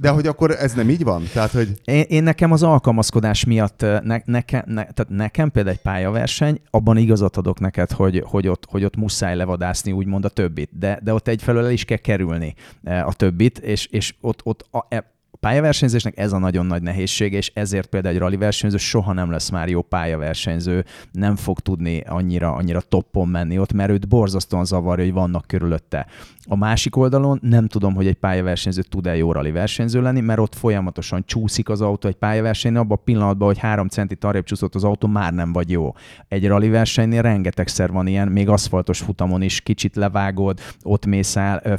[0.00, 1.22] de hogy akkor ez nem így van?
[1.32, 1.80] Tehát, hogy...
[1.84, 6.96] Én, én nekem az alkalmazkodás miatt, ne, neke, ne, tehát nekem például egy pályaverseny, abban
[6.96, 11.12] igazat adok neked, hogy, hogy, ott, hogy ott muszáj levadászni úgymond a többit, de, de
[11.12, 15.12] ott egyfelől el is kell kerülni a többit, és, és ott, ott a, e,
[15.42, 19.50] pályaversenyzésnek ez a nagyon nagy nehézsége, és ezért például egy rally versenyző soha nem lesz
[19.50, 25.04] már jó pályaversenyző, nem fog tudni annyira, annyira toppon menni ott, mert őt borzasztóan zavarja,
[25.04, 26.06] hogy vannak körülötte.
[26.46, 30.54] A másik oldalon nem tudom, hogy egy pályaversenyző tud-e jó rally versenyző lenni, mert ott
[30.54, 34.84] folyamatosan csúszik az autó egy pályaversenynél, abban a pillanatban, hogy három centi arrébb csúszott az
[34.84, 35.92] autó, már nem vagy jó.
[36.28, 41.78] Egy rally versenynél rengetegszer van ilyen, még aszfaltos futamon is kicsit levágod, ott mész el,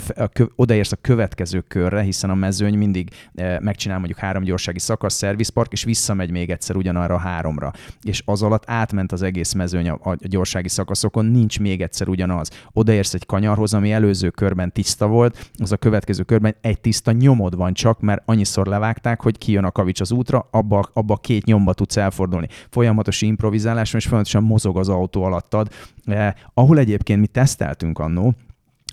[0.56, 3.10] odaérsz a következő körre, hiszen a mezőny mindig
[3.62, 7.72] megcsinál mondjuk három gyorsági szakasz, szervizpark, és visszamegy még egyszer ugyanarra a háromra.
[8.02, 12.50] És az alatt átment az egész mezőny a, a gyorsági szakaszokon, nincs még egyszer ugyanaz.
[12.74, 17.56] Odaérsz egy kanyarhoz, ami előző körben tiszta volt, az a következő körben egy tiszta nyomod
[17.56, 21.74] van csak, mert annyiszor levágták, hogy kijön a kavics az útra, abba, abba két nyomba
[21.74, 22.48] tudsz elfordulni.
[22.70, 25.70] Folyamatos improvizálás, és folyamatosan mozog az autó alattad.
[26.06, 28.34] Eh, ahol egyébként mi teszteltünk annó,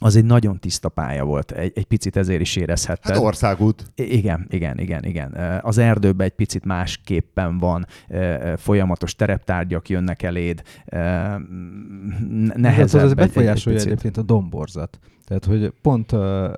[0.03, 3.14] az egy nagyon tiszta pálya volt, egy, egy picit ezért is érezhetted.
[3.14, 3.92] Hát országút.
[3.94, 5.34] I- igen, igen, igen, igen.
[5.62, 7.86] Az erdőben egy picit másképpen van,
[8.57, 10.62] folyamatos tereptárgyak jönnek eléd,
[12.55, 13.01] nehezebb.
[13.01, 14.98] Ez az befolyásolja egy, egy egyébként a domborzat.
[15.24, 16.51] Tehát, hogy pont uh,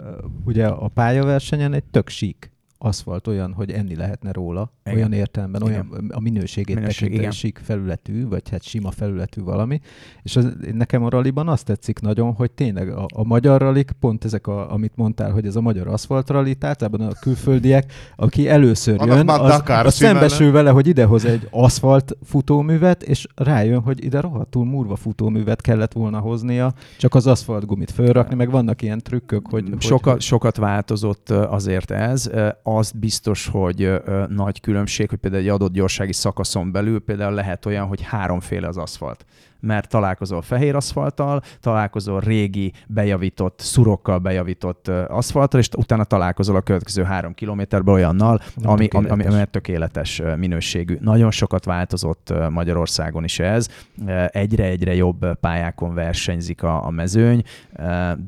[0.45, 2.52] ugye a pályaversenyen egy tök sík
[2.85, 4.99] aszfalt olyan, hogy enni lehetne róla, igen.
[4.99, 5.89] olyan értelemben, igen.
[5.91, 9.81] olyan a minőségét Minőség, tekintve sík felületű, vagy hát sima felületű valami.
[10.23, 14.25] És az, nekem a raliban azt tetszik nagyon, hogy tényleg a, a magyar ralik, pont
[14.25, 19.01] ezek, a, amit mondtál, hogy ez a magyar aszfalt rally, általában a külföldiek, aki először
[19.07, 24.65] jön, az, az szembesül vele, hogy idehoz egy aszfalt futóművet, és rájön, hogy ide rohadtul
[24.65, 29.65] murva futóművet kellett volna hoznia, csak az aszfaltgumit fölrakni, meg vannak ilyen trükkök, hogy...
[29.79, 30.23] Sokat, hogy...
[30.23, 32.31] sokat változott azért ez
[32.77, 37.67] azt biztos, hogy ö, nagy különbség, hogy például egy adott gyorsági szakaszon belül például lehet
[37.67, 39.25] olyan, hogy háromféle az aszfalt
[39.63, 47.03] mert találkozol fehér aszfalttal, találkozol régi, bejavított, szurokkal bejavított aszfalttal, és utána találkozol a következő
[47.03, 50.97] három kilométerben olyannal, ami, ami, ami, ami tökéletes minőségű.
[51.01, 53.69] Nagyon sokat változott Magyarországon is ez.
[54.27, 57.43] Egyre-egyre jobb pályákon versenyzik a, a mezőny,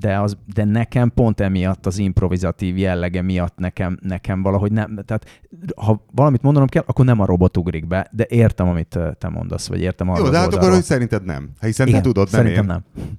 [0.00, 5.42] de, az, de nekem pont emiatt az improvizatív jellege miatt nekem, nekem valahogy nem, tehát
[5.76, 9.68] ha valamit mondanom kell, akkor nem a robot ugrik be, de értem, amit te mondasz,
[9.68, 11.50] vagy értem arra Jó, de hát akkor, hogy szerinted nem.
[11.60, 12.84] Hiszen Igen, te tudod, nem szerintem én.
[12.94, 13.18] nem.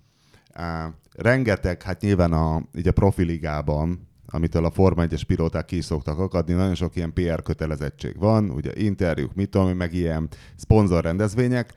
[0.88, 6.20] Uh, rengeteg, hát nyilván a, így a profiligában, amitől a Forma 1-es pilóták ki szoktak
[6.20, 11.74] akadni, nagyon sok ilyen PR kötelezettség van, ugye interjúk, mit tudom, meg ilyen szponzor rendezvények,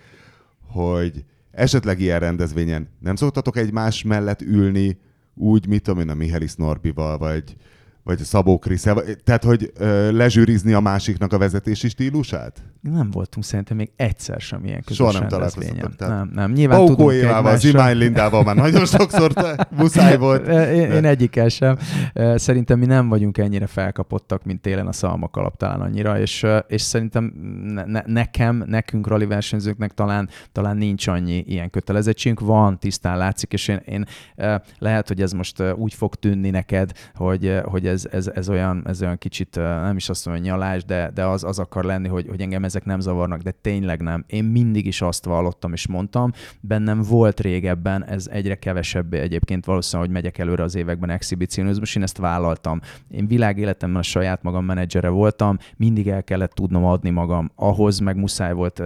[0.61, 4.99] hogy esetleg ilyen rendezvényen nem szoktatok egymás mellett ülni,
[5.35, 7.57] úgy, mit tudom én, a Mihelis Norbival, vagy
[8.09, 8.95] vagy Szabó Krisze,
[9.25, 12.63] tehát hogy ö, lezsűrizni a másiknak a vezetési stílusát?
[12.81, 16.53] Nem voltunk szerintem még egyszer sem ilyen közös Soha nem találkoztatok, tehát- Nem, nem.
[16.53, 20.47] Nyilván Paukó tudunk Évával, egymásra- Zimány Lindával már nagyon sokszor te, muszáj volt.
[20.49, 21.77] Én, én egyikkel sem.
[22.35, 27.25] Szerintem mi nem vagyunk ennyire felkapottak, mint télen a szalmakalap talán annyira, és, és szerintem
[27.65, 32.41] ne, ne, nekem, nekünk rally versenyzőknek talán, talán nincs annyi ilyen kötelezettségünk.
[32.41, 34.07] Van, tisztán látszik, és én, én
[34.79, 39.03] lehet, hogy ez most úgy fog tűnni neked, hogy, hogy ez, ez, ez, olyan, ez
[39.03, 42.27] olyan kicsit, nem is azt mondom, hogy nyalás, de, de az, az akar lenni, hogy,
[42.29, 44.25] hogy engem ezek nem zavarnak, de tényleg nem.
[44.27, 50.11] Én mindig is azt vallottam és mondtam, bennem volt régebben, ez egyre kevesebb egyébként valószínűleg,
[50.11, 52.81] hogy megyek előre az években exhibicionizmus, én ezt vállaltam.
[53.11, 58.17] Én világéletemben a saját magam menedzsere voltam, mindig el kellett tudnom adni magam, ahhoz meg
[58.17, 58.83] muszáj volt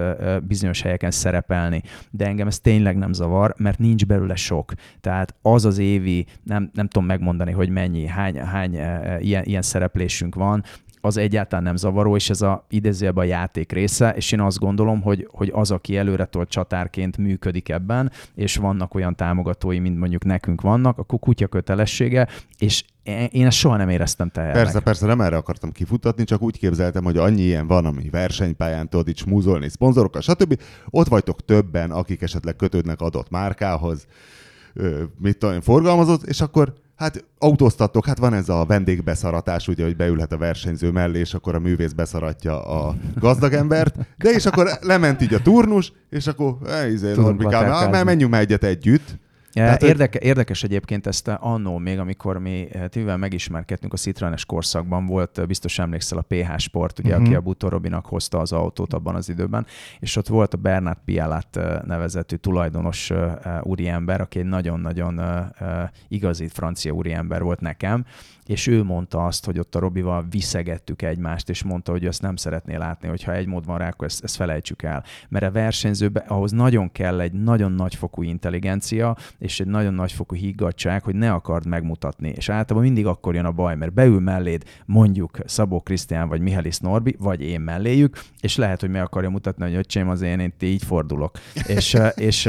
[0.47, 4.73] bizonyos helyeken szerepelni, de engem ez tényleg nem zavar, mert nincs belőle sok.
[5.01, 8.79] Tehát az az évi, nem, nem tudom megmondani, hogy mennyi, hány, hány
[9.21, 10.65] ilyen, ilyen szereplésünk van,
[11.05, 15.03] az egyáltalán nem zavaró, és ez a idézőjelben a játék része, és én azt gondolom,
[15.03, 20.61] hogy, hogy az, aki előretolt csatárként működik ebben, és vannak olyan támogatói, mint mondjuk nekünk
[20.61, 22.29] vannak, akkor kutya kötelessége,
[22.59, 22.85] és
[23.31, 24.63] én ezt soha nem éreztem tehernek.
[24.63, 28.89] Persze, persze, nem erre akartam kifutatni, csak úgy képzeltem, hogy annyi ilyen van, ami versenypályán
[28.89, 30.61] tudod itt smúzolni, szponzorokkal, stb.
[30.91, 34.07] Ott vagytok többen, akik esetleg kötődnek adott márkához,
[35.19, 36.73] mit tudom forgalmazott, és akkor
[37.03, 41.55] Hát autóztattok, hát van ez a vendégbeszáratás, ugye, hogy beülhet a versenyző mellé, és akkor
[41.55, 46.93] a művész beszaratja a gazdagembert, de és akkor lement így a turnus, és akkor, eh,
[46.93, 49.19] izé, Norbikám, már menjünk már egyet együtt.
[49.53, 55.47] Tehát, érdeke, érdekes egyébként ezt annó még, amikor mi mivel megismerkedtünk a Citroenes korszakban, volt,
[55.47, 57.27] biztos emlékszel a PH Sport, ugye, uh-huh.
[57.27, 59.67] aki a Butó Robinak hozta az autót abban az időben,
[59.99, 63.13] és ott volt a Bernard Pialat nevezetű tulajdonos
[63.63, 65.21] úriember, aki egy nagyon-nagyon
[66.09, 68.05] igazi francia úriember volt nekem,
[68.47, 72.37] és ő mondta azt, hogy ott a Robival viszegettük egymást, és mondta, hogy ezt nem
[72.37, 75.05] szeretné látni, hogyha egy mód van rá, akkor ezt, ezt felejtsük el.
[75.29, 81.03] Mert a versenyzőbe ahhoz nagyon kell egy nagyon nagyfokú intelligencia, és egy nagyon nagyfokú higgadság,
[81.03, 82.29] hogy ne akard megmutatni.
[82.37, 86.79] És általában mindig akkor jön a baj, mert beül melléd mondjuk Szabó Krisztián vagy Mihális
[86.79, 90.53] Norbi, vagy én melléjük, és lehet, hogy meg akarja mutatni, hogy öcsém, az én, én
[90.61, 91.39] így fordulok.
[91.67, 92.49] és, és,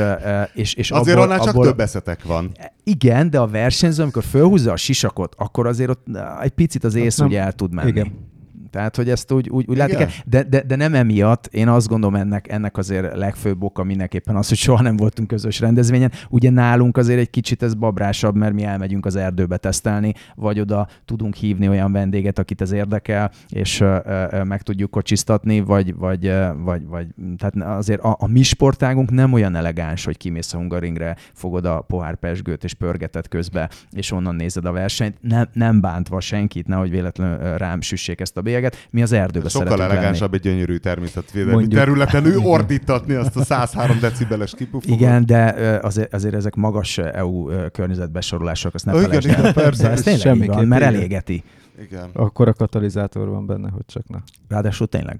[0.53, 2.51] és, és azért abból, annál csak abból, több eszetek van.
[2.83, 6.05] Igen, de a versenyző, amikor fölhúzza a sisakot, akkor azért ott
[6.41, 7.89] egy picit az ész ugye el tud menni.
[7.89, 8.31] Igen.
[8.73, 11.87] Tehát, hogy ezt úgy, úgy, úgy látni kell, de, de, de, nem emiatt, én azt
[11.87, 16.11] gondolom ennek, ennek azért legfőbb oka mindenképpen az, hogy soha nem voltunk közös rendezvényen.
[16.29, 20.87] Ugye nálunk azért egy kicsit ez babrásabb, mert mi elmegyünk az erdőbe tesztelni, vagy oda
[21.05, 26.33] tudunk hívni olyan vendéget, akit ez érdekel, és uh, uh, meg tudjuk kocsisztatni, vagy, vagy,
[26.63, 27.07] vagy, vagy
[27.37, 31.81] tehát azért a, a mi sportágunk nem olyan elegáns, hogy kimész a Hungaringre, fogod a
[31.81, 36.89] pohár pesgőt és pörgeted közbe, és onnan nézed a versenyt, nem, nem bántva senkit, nehogy
[36.89, 40.35] véletlenül rám süssék ezt a bélyeget, mi az erdőbe Sokkal elegánsabb lenni.
[40.35, 41.79] egy gyönyörű természetvédelmi Mondjuk.
[41.79, 44.99] területen ő ordítatni azt a 103 decibeles kipufogot.
[44.99, 45.45] Igen, de
[45.81, 49.53] azért, azért ezek magas EU környezetbesorolások, azt ne felejtsd el.
[49.53, 49.83] Persze.
[49.83, 51.43] De ez tényleg Semmi van, mert elégeti.
[51.81, 52.09] Igen.
[52.13, 54.23] Akkor a katalizátor van benne, hogy csak na.
[54.47, 55.19] Ráadásul tényleg.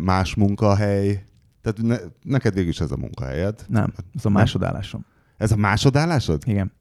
[0.00, 1.24] Más munkahely,
[1.62, 3.64] tehát ne, neked végül is ez a munkahelyed.
[3.68, 5.04] Nem, ez a másodállásom.
[5.36, 6.42] Ez a másodállásod?
[6.46, 6.72] Igen.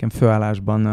[0.00, 0.86] Nekem főállásban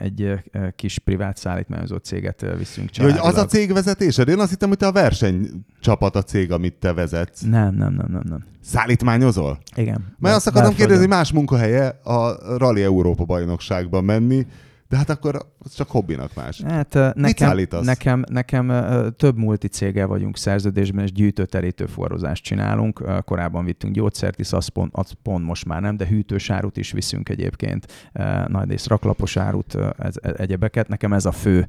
[0.00, 0.32] egy
[0.76, 3.24] kis privát szállítmányozó céget viszünk családilag.
[3.24, 4.28] Hogy az a cég vezetésed?
[4.28, 7.40] Én azt hittem, hogy te a versenycsapat a cég, amit te vezetsz.
[7.40, 8.22] Nem, nem, nem, nem.
[8.28, 8.44] nem.
[8.62, 9.58] Szállítmányozol?
[9.76, 10.14] Igen.
[10.18, 14.46] Mert azt akartam kérdezni, más munkahelye a Rally Európa bajnokságban menni,
[14.88, 16.62] de hát akkor csak hobbinak más.
[16.62, 18.72] Hát nekem, nekem, nekem
[19.16, 23.02] több multicéggel vagyunk szerződésben, és gyűjtőterítő forrozást csinálunk.
[23.24, 27.28] Korábban vittünk gyógyszert is, az pont, az pont most már nem, de hűtősárut is viszünk
[27.28, 28.10] egyébként,
[28.46, 30.88] nagy rész raklapos árut, ez, e, egyebeket.
[30.88, 31.68] Nekem ez a fő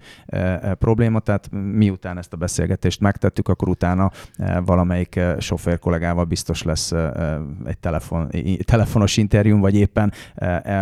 [0.79, 4.11] probléma, tehát miután ezt a beszélgetést megtettük, akkor utána
[4.65, 6.91] valamelyik sofőr kollégával biztos lesz
[7.65, 8.29] egy telefon,
[8.65, 10.13] telefonos interjúm, vagy éppen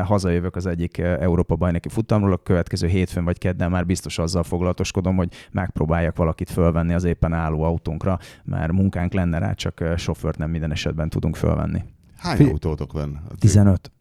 [0.03, 1.89] hazajövök az egyik Európa bajnoki
[2.24, 7.03] futamról, a következő hétfőn vagy kedden már biztos azzal foglalatoskodom, hogy megpróbáljak valakit fölvenni az
[7.03, 11.84] éppen álló autónkra, mert munkánk lenne rá, csak sofőrt nem minden esetben tudunk fölvenni.
[12.17, 13.21] Hány Fi- autótok van?
[13.39, 13.91] 15.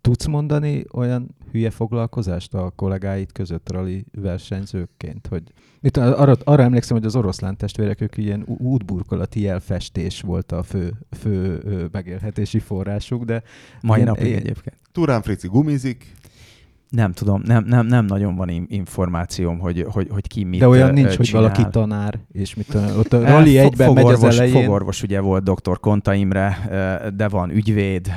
[0.00, 5.26] Tudsz mondani olyan hülye foglalkozást a kollégáid között rally versenyzőként?
[5.26, 5.42] Hogy,
[5.80, 10.92] mit, arra, arra emlékszem, hogy az oroszlán testvérek, ők ilyen útburkolati jelfestés volt a fő,
[11.10, 13.42] fő megélhetési forrásuk, de...
[13.80, 14.76] Mai napig egyébként.
[14.92, 16.12] Turán Frici gumizik.
[16.92, 20.92] Nem tudom, nem, nem, nem nagyon van információm, hogy, hogy, hogy ki mit De olyan
[20.92, 21.16] nincs, csinál.
[21.16, 24.62] hogy valaki tanár, és mit tudom, ott a rally egyben megy az elején.
[24.62, 25.80] Fogorvos ugye volt dr.
[25.80, 26.58] Konta Imre,
[27.16, 28.12] de van ügyvéd,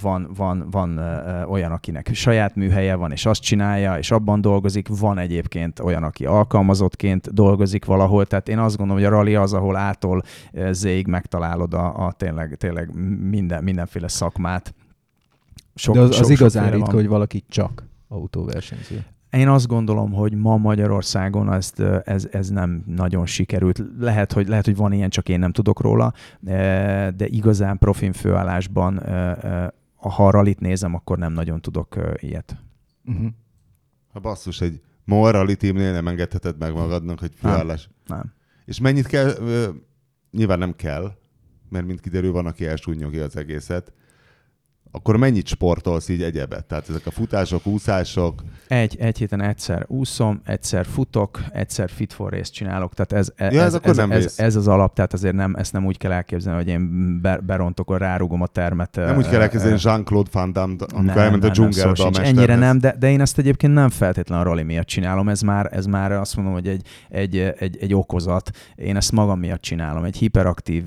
[0.00, 1.00] van, van, van
[1.48, 6.24] olyan, akinek saját műhelye van, és azt csinálja, és abban dolgozik, van egyébként olyan, aki
[6.24, 10.22] alkalmazottként dolgozik valahol, tehát én azt gondolom, hogy a rally az, ahol ától
[10.70, 12.90] zéig megtalálod a, a tényleg, tényleg
[13.30, 14.74] minden, mindenféle szakmát.
[15.74, 19.04] Sok, De az, az igazán ritka, hogy valaki csak autóversenyző.
[19.30, 23.82] Én azt gondolom, hogy ma Magyarországon ezt, ez, ez nem nagyon sikerült.
[23.98, 28.98] Lehet hogy, lehet, hogy van ilyen, csak én nem tudok róla, de igazán profin főállásban,
[29.96, 32.56] ha a ralit nézem, akkor nem nagyon tudok ilyet.
[33.04, 33.26] Uh-huh.
[34.12, 37.88] Ha basszus, egy ma rally teamnél nem engedheted meg magadnak, hogy főállás.
[38.06, 38.18] Nem.
[38.18, 38.32] nem.
[38.64, 39.32] És mennyit kell,
[40.30, 41.12] nyilván nem kell,
[41.68, 43.92] mert mint kiderül, van, aki elsúnyogja az egészet,
[44.94, 46.64] akkor mennyit sportolsz így egyebet?
[46.64, 48.42] Tehát ezek a futások, úszások?
[48.68, 53.52] Egy, egy héten egyszer úszom, egyszer futok, egyszer fit for race csinálok, tehát ez, ez,
[53.52, 56.12] ja, ez, ez, nem ez, ez, az alap, tehát azért nem, ezt nem úgy kell
[56.12, 58.96] elképzelni, hogy én berontok, a rárugom a termet.
[58.96, 62.96] Nem úgy kell elképzelni Jean-Claude Van Damme, amikor elment a dzsungelbe a Ennyire nem, de,
[62.98, 66.36] de én ezt egyébként nem feltétlenül a rally miatt csinálom, ez már, ez már azt
[66.36, 68.50] mondom, hogy egy, egy, egy, egy okozat.
[68.74, 70.04] Én ezt magam miatt csinálom.
[70.04, 70.84] Egy hiperaktív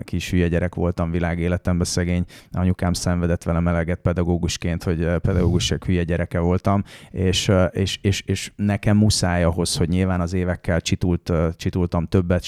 [0.00, 6.04] kis hülye gyerek voltam világéletemben, szegény anyukám szenvedett szenvedett velem eleget pedagógusként, hogy pedagógusok hülye
[6.04, 12.06] gyereke voltam, és, és, és, és nekem muszáj ahhoz, hogy nyilván az évekkel csitult, csitultam
[12.06, 12.44] többet,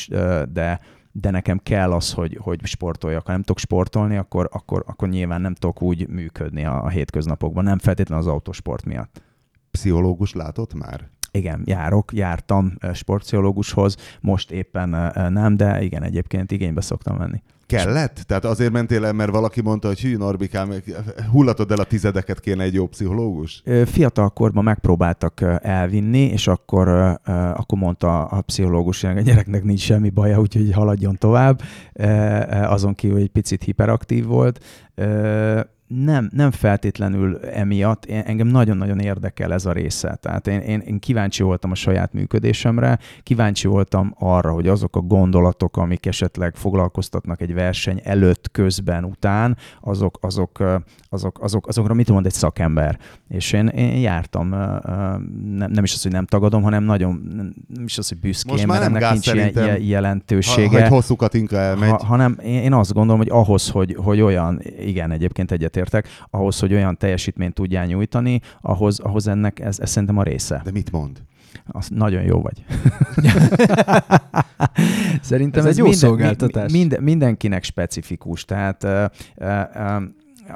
[0.52, 0.80] de,
[1.12, 3.26] de nekem kell az, hogy, hogy sportoljak.
[3.26, 7.64] Ha nem tudok sportolni, akkor, akkor, akkor nyilván nem tudok úgy működni a, a hétköznapokban,
[7.64, 9.22] nem feltétlenül az autosport miatt.
[9.70, 11.08] Pszichológus látott már?
[11.30, 14.88] Igen, járok, jártam sportpszichológushoz, most éppen
[15.32, 17.42] nem, de igen, egyébként igénybe szoktam venni.
[17.66, 18.20] Kellett?
[18.26, 20.72] Tehát azért mentél el, mert valaki mondta, hogy hű, Norbikám,
[21.30, 23.62] hullatod el a tizedeket, kéne egy jó pszichológus?
[23.84, 26.88] Fiatal korban megpróbáltak elvinni, és akkor,
[27.54, 31.60] akkor mondta a pszichológus, hogy a gyereknek nincs semmi baja, úgyhogy haladjon tovább.
[32.62, 34.64] Azon kívül egy picit hiperaktív volt
[35.86, 40.18] nem, nem feltétlenül emiatt, én, engem nagyon-nagyon érdekel ez a része.
[40.20, 45.00] Tehát én, én, én kíváncsi voltam a saját működésemre, kíváncsi voltam arra, hogy azok a
[45.00, 50.62] gondolatok, amik esetleg foglalkoztatnak egy verseny előtt, közben, után, azok, azok,
[51.08, 52.98] azok, azok, azokra mit mond egy szakember.
[53.28, 57.22] És én, én jártam, nem, nem is az, hogy nem tagadom, hanem nagyon,
[57.68, 60.68] nem is az, hogy büszkén, Most mert ennek nincs ilyen jelentősége.
[60.68, 61.90] Ha, ha egy hosszú katinka elmegy.
[61.90, 66.08] Ha, hanem én, én azt gondolom, hogy ahhoz, hogy, hogy olyan, igen, egyébként egyet egyetértek,
[66.30, 70.60] ahhoz, hogy olyan teljesítményt tudjál nyújtani, ahhoz, ahhoz ennek ez, ez szerintem a része.
[70.64, 71.22] De mit mond?
[71.66, 72.64] Az nagyon jó vagy.
[75.20, 76.72] Szerintem ez, ez egy jó minden, szolgáltatás.
[76.72, 79.04] Minden, mindenkinek specifikus, tehát uh,
[79.36, 80.02] uh,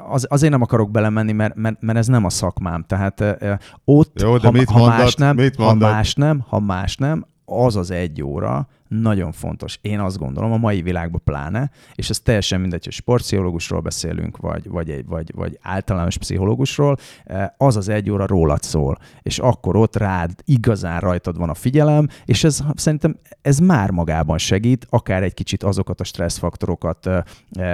[0.09, 2.83] az, azért nem akarok belemenni, mert, mert, mert ez nem a szakmám.
[2.87, 3.51] Tehát uh,
[3.85, 7.25] ott, Jó, de ha, mit ha, más nem, mit ha más nem, ha más nem,
[7.45, 8.67] az az egy óra,
[8.99, 9.77] nagyon fontos.
[9.81, 14.69] Én azt gondolom, a mai világban pláne, és ez teljesen mindegy, hogy sportpszichológusról beszélünk, vagy,
[14.69, 19.75] vagy, egy, vagy, vagy általános pszichológusról, eh, az az egy óra rólad szól, és akkor
[19.75, 25.23] ott rád igazán rajtad van a figyelem, és ez szerintem ez már magában segít, akár
[25.23, 27.23] egy kicsit azokat a stresszfaktorokat eh,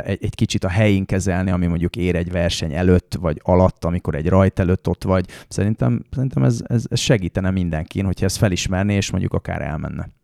[0.03, 4.15] egy, egy kicsit a helyén kezelni, ami mondjuk ér egy verseny előtt, vagy alatt, amikor
[4.15, 5.25] egy rajt előtt ott vagy.
[5.47, 10.15] Szerintem, szerintem ez, ez, ez segítene mindenkin, hogyha ezt felismerné, és mondjuk akár elmenne.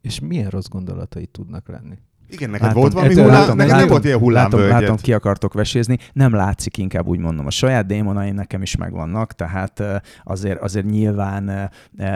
[0.00, 1.98] És milyen rossz gondolatai tudnak lenni?
[2.30, 4.96] Igen, neked látom, volt valami hullám, látom, neked látom, nem volt ilyen hullám látom, látom,
[4.96, 7.46] ki akartok vesézni, nem látszik, inkább úgy mondom.
[7.46, 9.82] A saját démonaim nekem is megvannak, tehát
[10.24, 11.70] azért, azért nyilván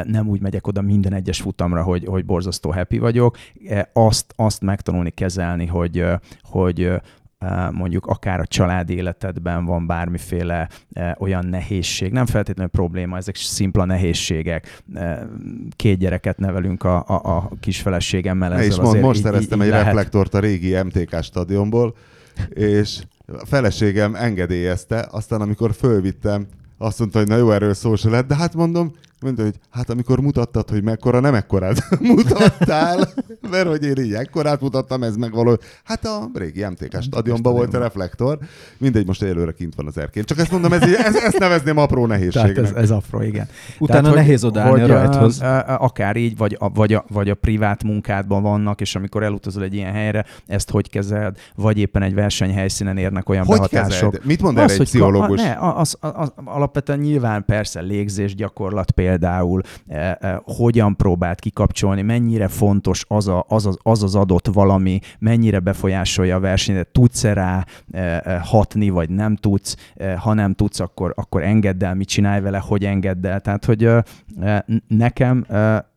[0.04, 3.36] nem úgy megyek oda minden egyes futamra, hogy, hogy borzasztó happy vagyok.
[3.92, 6.04] Azt, azt megtanulni kezelni, hogy,
[6.42, 6.90] hogy
[7.70, 10.68] mondjuk akár a család életedben van bármiféle
[11.18, 14.82] olyan nehézség, nem feltétlenül probléma, ezek szimpla nehézségek.
[15.76, 18.48] Két gyereket nevelünk a, a, a kisfeleségemmel.
[18.48, 19.84] Ne is mond, most szereztem egy lehet.
[19.84, 21.94] reflektort a régi MTK stadionból,
[22.48, 26.46] és a feleségem engedélyezte, aztán amikor fölvittem,
[26.78, 29.90] azt mondta, hogy na jó, erről szó se lett, de hát mondom, mondta, hogy hát
[29.90, 33.08] amikor mutattad, hogy mekkora, nem ekkorát mutattál,
[33.50, 35.58] mert hogy én így ekkorát mutattam, ez meg való.
[35.84, 38.38] Hát a régi MTK stadionban volt a reflektor.
[38.78, 40.24] Mindegy, most előre kint van az erkén.
[40.24, 42.54] Csak ezt mondom, ez, ez, ezt nevezném apró nehézségnek.
[42.54, 43.48] Tehát ez, ez apró, igen.
[43.78, 45.40] Utána Tehát, nehéz odállni hogy, a rajthoz.
[45.66, 49.74] Akár így, vagy a, vagy, a, vagy a privát munkádban vannak, és amikor elutazol egy
[49.74, 54.10] ilyen helyre, ezt hogy kezeld, vagy éppen egy versenyhelyszínen érnek olyan hogy behatások.
[54.10, 54.26] Kezeld?
[54.26, 55.40] Mit mond erre egy pszichológus?
[55.40, 60.96] Ka, ne, az, az, az, alapvetően nyilván persze légzés gyakorlat például, például e, e, hogyan
[60.96, 66.40] próbált kikapcsolni, mennyire fontos az, a, az, az, az az adott valami, mennyire befolyásolja a
[66.40, 69.76] versenyt, tudsz-e rá e, hatni, vagy nem tudsz,
[70.18, 73.40] ha nem tudsz, akkor, akkor engedd el, mit csinálj vele, hogy engedd el.
[73.40, 73.88] Tehát, hogy
[74.88, 75.46] nekem,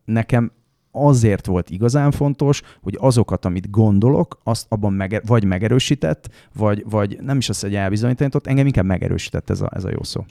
[0.04, 0.52] nekem
[0.90, 7.18] azért volt igazán fontos, hogy azokat, amit gondolok, azt abban mege- vagy megerősített, vagy, vagy
[7.20, 10.24] nem is az, hogy elbizonyított, engem inkább megerősített ez a, ez a jó szó.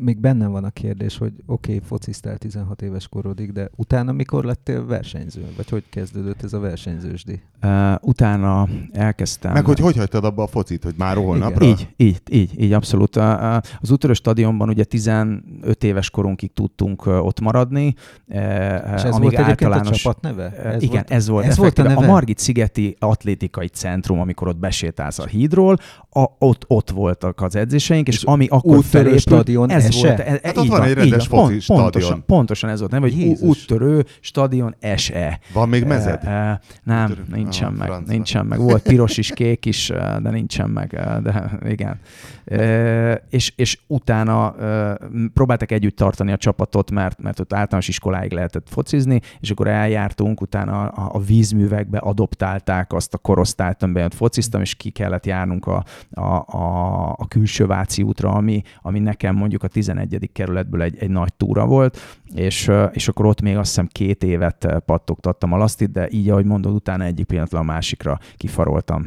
[0.00, 4.44] Még bennem van a kérdés, hogy oké, okay, fociztál 16 éves korodig, de utána mikor
[4.44, 5.46] lettél versenyző?
[5.56, 7.42] Vagy hogy kezdődött ez a versenyzősdi?
[7.62, 9.52] Uh, utána elkezdtem.
[9.52, 11.64] Meg hogy hogy hagytad abba a focit, hogy már holnapra?
[11.64, 13.16] Így, így, így, így, abszolút.
[13.16, 17.94] Az útörő stadionban ugye 15 éves korunkig tudtunk ott maradni.
[18.26, 19.88] És ez volt általános...
[19.88, 20.52] a csapat neve?
[20.52, 21.44] Ez igen, volt, ez volt.
[21.44, 21.94] Ez volt a, neve?
[21.94, 25.78] a Margit szigeti atlétikai centrum, amikor ott besétálsz a hídról,
[26.10, 30.06] a, ott, ott voltak az edzéseink, és, és ami akkor felépült, stadion ez ese?
[30.06, 30.20] volt.
[30.20, 31.82] E, hát ott van, van egy rendes foci pont, stadion.
[31.82, 33.00] Pontosan, pontosan ez volt, nem?
[33.00, 35.40] Hogy úttörő stadion SE.
[35.52, 36.24] Van még mezed?
[36.24, 37.24] E, e, nem, úttörő.
[37.30, 37.86] nincsen ah, meg.
[37.86, 38.12] Francia.
[38.12, 38.58] Nincsen meg.
[38.58, 40.94] Volt piros is, kék is, e, de nincsen meg.
[40.94, 42.00] E, de igen.
[42.44, 44.98] E, és, és utána e,
[45.34, 50.40] próbáltak együtt tartani a csapatot, mert, mert ott általános iskoláig lehetett focizni, és akkor eljártunk,
[50.40, 55.66] utána a, a vízművekbe adoptálták azt a korosztályt, amiben ott fociztam, és ki kellett járnunk
[55.66, 60.30] a, a, a, a külső Váci útra, ami, ami nekem nekem mondjuk a 11.
[60.32, 61.98] kerületből egy, egy nagy túra volt,
[62.34, 66.44] és, és akkor ott még azt hiszem két évet pattogtattam a lasztit, de így, ahogy
[66.44, 69.06] mondod, utána egyik pillanatban a másikra kifaroltam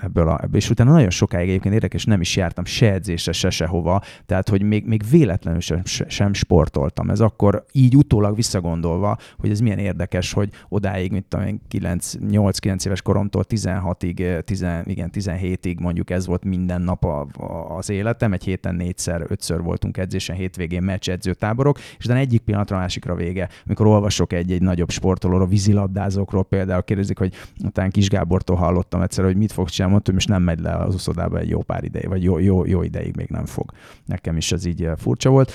[0.00, 0.56] ebből, a, ebből.
[0.56, 4.62] És utána nagyon sokáig egyébként érdekes, nem is jártam se edzésre, se sehova, tehát hogy
[4.62, 7.10] még, még véletlenül sem, sem sportoltam.
[7.10, 13.02] Ez akkor így utólag visszagondolva, hogy ez milyen érdekes, hogy odáig, mint a 8-9 éves
[13.02, 18.44] koromtól 16-ig, 10, igen, 17-ig mondjuk ez volt minden nap a, a, az életem, egy
[18.44, 23.48] héten négyszer, ötször voltunk edzésen, hétvégén meccs edzőtáborok, és utána egyik pillanatra másikra vége.
[23.64, 27.34] Amikor olvasok egy-egy nagyobb sportolóról, vízilabdázókról például, kérdezik, hogy
[27.64, 30.74] utána Kis Gábortól hallottam egyszer, hogy mit fog csinálni, mondta, hogy most nem megy le
[30.74, 33.72] az uszodába egy jó pár ideig, vagy jó, jó, jó ideig még nem fog.
[34.04, 35.52] Nekem is ez így eh, furcsa volt.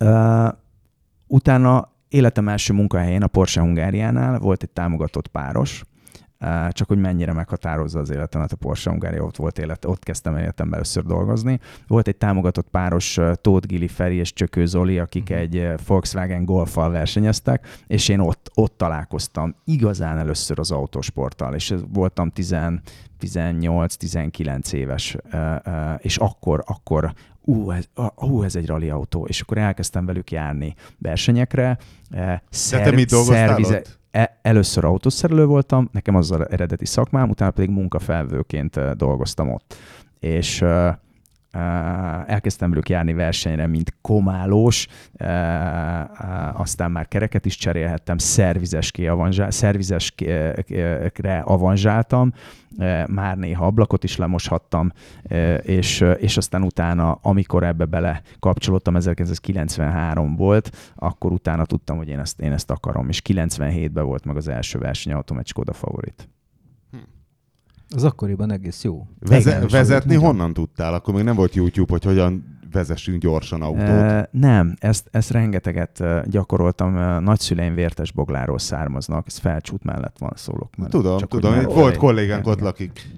[0.00, 0.48] Uh,
[1.26, 5.84] utána életem első munkahelyén, a Porsche Hungáriánál volt egy támogatott páros,
[6.70, 10.74] csak hogy mennyire meghatározza az életemet a Porsche Hungária, ott volt élet, ott kezdtem életemben
[10.74, 11.60] először dolgozni.
[11.86, 15.38] Volt egy támogatott páros Tóth Gili Feri és Csökő Zoli, akik uh-huh.
[15.38, 22.32] egy Volkswagen Golfal versenyeztek, és én ott, ott találkoztam igazán először az autósporttal, és voltam
[22.34, 25.16] 18-19 éves,
[25.98, 27.84] és akkor, akkor ú, ez,
[28.16, 31.78] ú, ez egy rally autó, és akkor elkezdtem velük járni versenyekre.
[32.50, 34.02] Szer, De te mit dolgoztál szervize, ott?
[34.14, 39.76] E, először autószerelő voltam, nekem az az eredeti szakmám, utána pedig munkafelvőként dolgoztam ott.
[40.18, 40.64] És
[42.26, 44.86] elkezdtem velük járni versenyre, mint komálós,
[46.52, 52.32] aztán már kereket is cserélhettem, szervizeské avanzsál, szervizeskre avanzsáltam,
[53.06, 54.92] már néha ablakot is lemoshattam,
[55.62, 62.18] és, és aztán utána, amikor ebbe bele kapcsolódtam, 1993 volt, akkor utána tudtam, hogy én
[62.18, 66.28] ezt, én ezt akarom, és 97-ben volt meg az első versenyautóm egy Skoda favorit.
[67.94, 69.06] Az akkoriban egész jó.
[69.18, 70.94] Veze- vezetni honnan tudtál?
[70.94, 73.80] Akkor még nem volt YouTube, hogy hogyan vezessünk gyorsan autót.
[73.80, 77.22] E, nem, ezt, ezt rengeteget gyakoroltam.
[77.22, 80.76] Nagyszüleim vértes bogláról származnak, ez felcsút mellett van szólok.
[80.76, 81.54] Mert tudom, csak tudom.
[81.54, 83.08] Volt volt kollégánk ott lakik.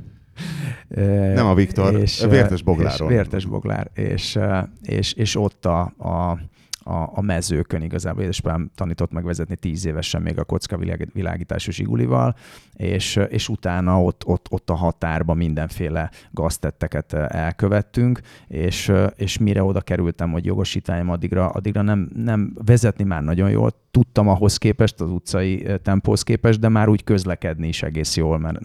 [0.89, 1.03] E,
[1.33, 3.11] nem a Viktor, és, vértes bogláról.
[3.11, 4.39] És vértes boglár, és,
[4.83, 6.39] és, és ott a, a
[6.87, 8.23] a, a mezőkön igazából.
[8.23, 10.79] Édesapám tanított meg vezetni tíz évesen még a kocka
[11.13, 12.37] világítású zsigulival,
[12.73, 19.81] és, és utána ott, ott, ott a határban mindenféle gaztetteket elkövettünk, és, és mire oda
[19.81, 25.11] kerültem, hogy jogosítványom addigra, addigra nem, nem vezetni már nagyon jól tudtam ahhoz képest, az
[25.11, 28.59] utcai tempóhoz képest, de már úgy közlekedni is egész jól, mert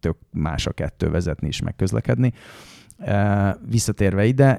[0.00, 2.32] tök más a kettő vezetni is, meg közlekedni
[3.68, 4.54] visszatérve ide,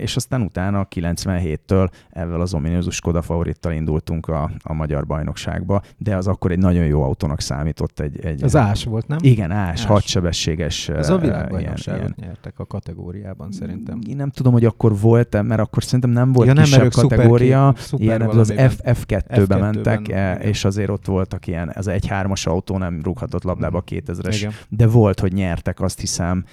[0.00, 6.16] és aztán utána 97-től ezzel az ominózus Skoda favorittal indultunk a, a magyar bajnokságba, de
[6.16, 8.00] az akkor egy nagyon jó autónak számított.
[8.00, 9.18] Egy, egy az ás volt, nem?
[9.20, 9.84] Igen, ás, ás.
[9.84, 10.88] hadsebességes.
[10.88, 13.98] Ez a világbajnokságot ilyen, nyertek a kategóriában szerintem.
[14.08, 17.74] Én nem tudom, hogy akkor volt-e, mert akkor szerintem nem volt ja, nem, kisebb kategória.
[17.76, 21.86] Szuper, szuper ilyen, az F, F2-be F2 mentek, ben, és azért ott voltak ilyen, az
[21.90, 24.52] 1-3-as autó nem rúghatott labdába 2000-es, igen.
[24.68, 26.44] de volt, hogy nyertek azt hiszem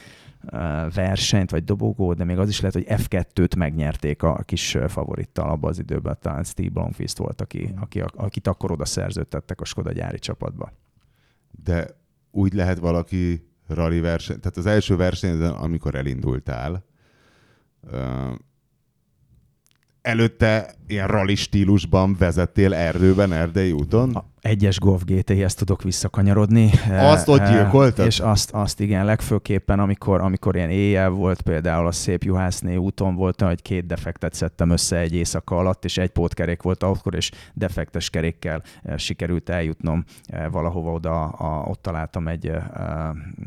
[0.93, 5.69] versenyt, vagy dobogó, de még az is lehet, hogy F2-t megnyerték a kis favorittal abban
[5.69, 10.19] az időben, talán Steve Blomqvist volt, aki, aki, akit akkor oda szerződtettek a Skoda gyári
[10.19, 10.71] csapatba.
[11.63, 11.87] De
[12.31, 16.85] úgy lehet valaki rally verseny, tehát az első versenyben, amikor elindultál,
[20.01, 24.23] előtte ilyen rally stílusban vezettél erdőben, erdei úton?
[24.41, 26.69] A egyes Golf GT-hez tudok visszakanyarodni.
[27.13, 28.05] Azt ott Eh, gyilkoltad?
[28.05, 33.15] És azt, azt igen, legfőképpen, amikor, amikor ilyen éjjel volt, például a szép Juhászné úton
[33.15, 37.31] volt, hogy két defektet szedtem össze egy éjszaka alatt, és egy pótkerék volt akkor, és
[37.53, 42.63] defektes kerékkel eh, sikerült eljutnom eh, valahova oda, a, ott találtam egy eh,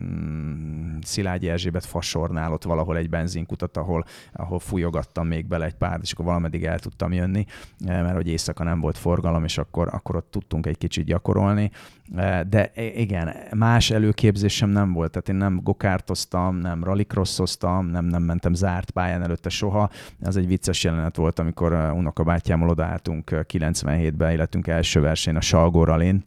[0.02, 5.98] mm, Szilágyi Erzsébet fasornál, ott valahol egy benzinkutat, ahol, ahol fújogattam még bele egy pár,
[6.02, 7.44] és akkor valameddig el tudtam jönni,
[7.84, 11.70] mert hogy éjszaka nem volt forgalom, és akkor, akkor ott tudtunk egy kicsit gyakorolni.
[12.16, 18.22] Eh, De igen, más előképzésem nem volt, tehát én nem gokártoztam, nem rallycrossoztam, nem, nem
[18.22, 19.90] mentem zárt pályán előtte soha.
[20.20, 25.40] Ez egy vicces jelenet volt, amikor eh, unokabátyámmal odaálltunk eh, 97-ben, életünk első verseny a
[25.40, 26.24] Salgó Rallyn,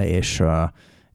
[0.00, 0.68] és eh,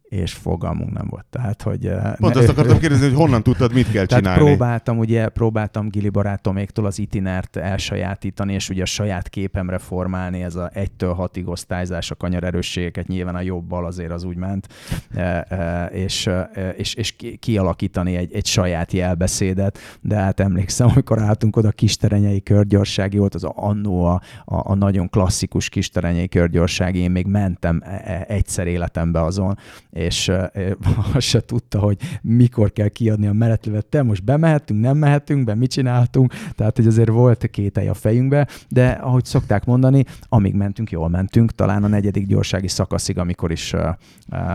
[0.09, 1.25] és fogalmunk nem volt.
[1.29, 1.85] Tehát, hogy...
[1.85, 4.43] eh, Pont ne- azt akartam kérdezni, hogy honnan tudtad, mit kell tehát csinálni.
[4.45, 10.55] próbáltam, ugye, próbáltam Gili barátoméktól az itinert elsajátítani, és ugye a saját képemre formálni ez
[10.55, 14.67] a 1-től 6-ig osztályzás, a kanyarerősségeket, nyilván a jobbal azért az úgy ment,
[15.15, 16.29] e, e, és,
[16.77, 22.43] és, és ki- kialakítani egy, egy saját jelbeszédet, de hát emlékszem, amikor álltunk oda kisterenyei
[22.43, 28.01] körgyorsági, volt az annó a, a, a nagyon klasszikus kisterenyei körgyorsági, én még mentem e-
[28.05, 29.57] e- egyszer életembe azon,
[29.99, 30.31] és
[31.13, 33.85] azt se tudta, hogy mikor kell kiadni a menetlövet.
[33.85, 38.47] Te most bemehetünk, nem mehetünk be, mit csináltunk, tehát hogy azért volt kételj a fejünkbe,
[38.69, 43.73] de ahogy szokták mondani, amíg mentünk, jól mentünk, talán a negyedik gyorsági szakaszig, amikor is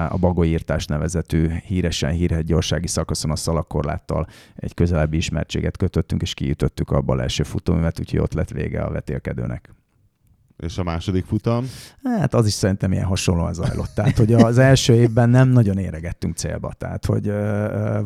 [0.09, 4.27] a bagolyírtás nevezetű híresen hírhet gyorsági szakaszon a szalakkorláttal
[4.57, 8.91] egy közelebbi ismertséget kötöttünk, és kiütöttük a bal első futóművet, úgyhogy ott lett vége a
[8.91, 9.75] vetélkedőnek.
[10.59, 11.67] És a második futam?
[12.03, 13.91] Hát az is szerintem ilyen hasonlóan zajlott.
[13.95, 17.33] Tehát, hogy az első évben nem nagyon éregettünk célba, tehát, hogy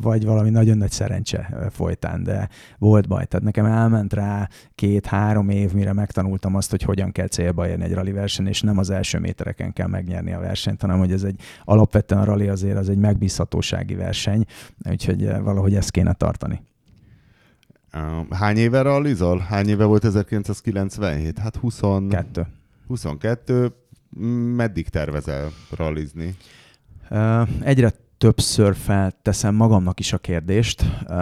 [0.01, 3.24] vagy valami nagyon nagy szerencse folytán, de volt baj.
[3.24, 7.94] Tehát nekem elment rá két-három év, mire megtanultam azt, hogy hogyan kell célba érni egy
[7.94, 11.40] rally verseny, és nem az első métereken kell megnyerni a versenyt, hanem hogy ez egy
[11.64, 14.44] alapvetően a rally azért az egy megbízhatósági verseny,
[14.90, 16.66] úgyhogy valahogy ezt kéne tartani.
[17.95, 19.39] Uh, Hány éve rallizol?
[19.39, 21.39] Hány éve volt 1997?
[21.39, 21.80] Hát 20...
[22.11, 22.47] Kettő.
[22.86, 23.72] 22.
[24.57, 26.34] Meddig tervezel rallizni?
[27.09, 30.84] Ö, Egyre többször felteszem magamnak is a kérdést.
[31.09, 31.14] Ö,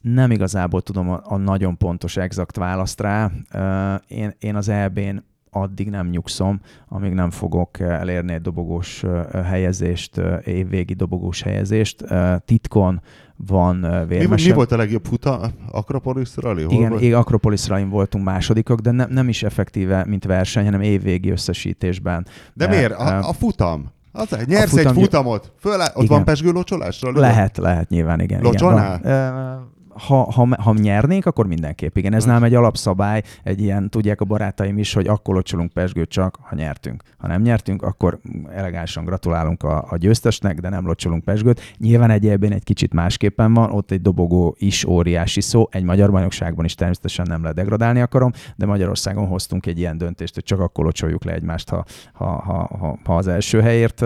[0.00, 3.30] Nem igazából tudom a, a nagyon pontos, exakt választ rá.
[3.52, 5.16] Ö, Én, én az EB-n
[5.50, 12.04] addig nem nyugszom, amíg nem fogok elérni egy dobogós helyezést, évvégi dobogós helyezést.
[12.44, 13.02] Titkon
[13.36, 14.48] van ö, Mi, vérmese.
[14.48, 15.50] mi volt a legjobb futa?
[15.70, 16.62] Akropolis rally?
[16.62, 20.80] Hol Igen, igen Akropolis Rallyn voltunk másodikok, de ne, nem is effektíve, mint verseny, hanem
[20.80, 22.26] évvégi összesítésben.
[22.54, 22.92] De Ö, miért?
[22.92, 23.92] A, a futam.
[24.12, 25.52] Az, egy- nyersz futam- egy futamot.
[25.60, 26.06] Föl, ott Igen.
[26.06, 27.02] van pesgő locsolás?
[27.02, 27.22] ralliban?
[27.28, 28.42] Lehet, lehet nyilván, igen.
[28.42, 28.98] Locsolnál?
[29.04, 29.72] igen van.
[29.96, 31.96] Ha, ha, ha nyernénk, akkor mindenképp.
[31.96, 36.08] Igen, ez nálam egy alapszabály, egy ilyen, tudják a barátaim is, hogy akkor locsolunk pesgőt
[36.08, 37.02] csak, ha nyertünk.
[37.18, 38.18] Ha nem nyertünk, akkor
[38.54, 41.74] elegánsan gratulálunk a, a győztesnek, de nem locsolunk pesgőt.
[41.78, 46.64] Nyilván egyébben egy kicsit másképpen van, ott egy dobogó is óriási szó, egy magyar bajnokságban
[46.64, 50.84] is természetesen nem lehet degradálni akarom, de Magyarországon hoztunk egy ilyen döntést, hogy csak akkor
[50.84, 54.04] locsoljuk le egymást, ha, ha, ha, ha, az első helyért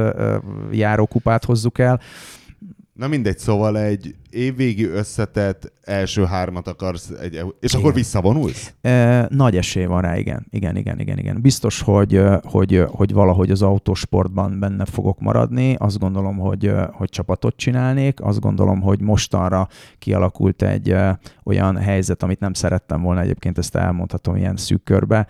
[0.71, 2.01] járó kupát hozzuk el.
[2.99, 7.81] Na mindegy, szóval egy évvégi összetett első hármat akarsz, egy, és Igen.
[7.81, 8.73] akkor visszavonulsz?
[8.81, 10.47] E, nagy esély van rá, igen.
[10.51, 11.41] Igen, igen, igen, igen.
[11.41, 15.75] Biztos, hogy, hogy, hogy valahogy az autósportban benne fogok maradni.
[15.75, 18.21] Azt gondolom, hogy, hogy csapatot csinálnék.
[18.21, 19.69] Azt gondolom, hogy mostanra
[19.99, 20.95] kialakult egy
[21.45, 25.27] olyan helyzet, amit nem szerettem volna egyébként, ezt elmondhatom ilyen szűk körbe.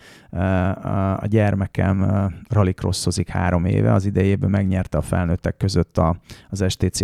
[1.20, 6.16] A gyermekem rallycrossozik három éve, az idejében megnyerte a felnőttek között a,
[6.50, 7.00] az STC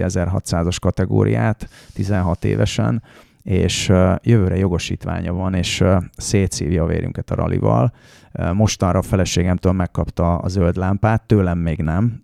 [0.63, 3.03] 1600-as kategóriát 16 évesen,
[3.43, 3.93] és
[4.23, 5.85] jövőre jogosítványa van, és
[6.17, 7.93] szétszívja a vérünket a ralival.
[8.53, 12.23] Mostanra a feleségemtől megkapta a zöld lámpát, tőlem még nem,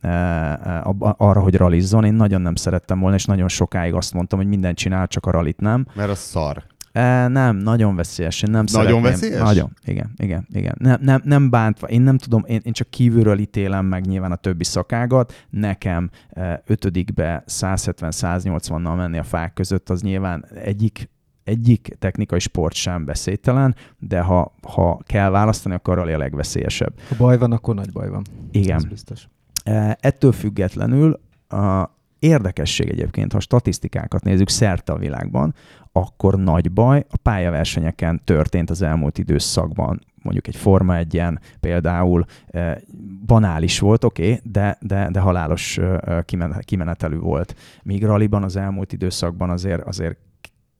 [0.99, 2.05] arra, hogy ralizzon.
[2.05, 5.31] Én nagyon nem szerettem volna, és nagyon sokáig azt mondtam, hogy mindent csinál, csak a
[5.31, 5.87] ralit nem.
[5.95, 6.62] Mert az szar.
[6.93, 8.43] E, nem, nagyon veszélyes.
[8.43, 9.03] Én nem Nagyon szeretném.
[9.03, 9.41] veszélyes?
[9.41, 10.74] Nagyon, igen, igen, igen.
[10.78, 11.86] Nem, nem, nem bántva.
[11.88, 15.47] Én nem tudom, én, én csak kívülről ítélem meg nyilván a többi szakágat.
[15.51, 21.11] Nekem e, ötödikbe 170-180-nal menni a fák között, az nyilván egyik
[21.45, 26.93] egyik technikai sport sem veszélytelen, de ha, ha kell választani, akkor a legveszélyesebb.
[27.09, 28.22] Ha baj van, akkor nagy baj van.
[28.53, 28.84] Ez Igen.
[28.88, 29.28] biztos.
[29.64, 35.54] E, Ettől függetlenül a érdekesség egyébként, ha statisztikákat nézzük szerte a világban,
[35.92, 40.00] akkor nagy baj a pályaversenyeken történt az elmúlt időszakban.
[40.22, 41.22] Mondjuk egy Forma 1
[41.60, 42.80] például e,
[43.26, 47.54] banális volt, oké, okay, de, de, de halálos e, kimen- kimenetelű volt.
[47.82, 50.18] Míg rallyban az elmúlt időszakban azért, azért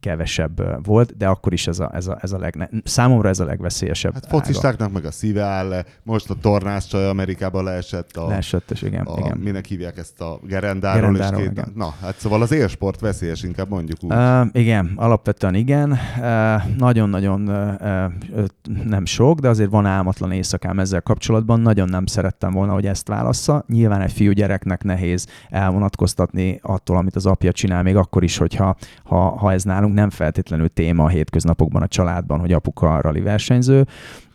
[0.01, 3.45] kevesebb volt, de akkor is ez a, ez a, ez a legne, számomra ez a
[3.45, 4.15] legveszélyesebb.
[4.15, 5.85] Hát focistáknak meg a szíve áll le.
[6.03, 8.17] Most a tornász csaj Amerikában leesett.
[8.17, 9.39] A, leesett, és igen, a, igen.
[9.39, 11.73] Minek hívják ezt a gerendáról, gerendáról és két, igen.
[11.75, 14.13] Na, hát szóval az élsport veszélyes, inkább mondjuk úgy.
[14.13, 15.91] Uh, igen, alapvetően igen.
[15.91, 18.45] Uh, nagyon-nagyon uh,
[18.85, 21.61] nem sok, de azért van álmatlan éjszakám ezzel kapcsolatban.
[21.61, 23.65] Nagyon nem szerettem volna, hogy ezt válassza.
[23.67, 29.37] Nyilván egy fiúgyereknek nehéz elvonatkoztatni attól, amit az apja csinál, még akkor is, hogyha ha,
[29.37, 33.87] ha ez nálunk nem feltétlenül téma a hétköznapokban a családban, hogy apuka rali versenyző.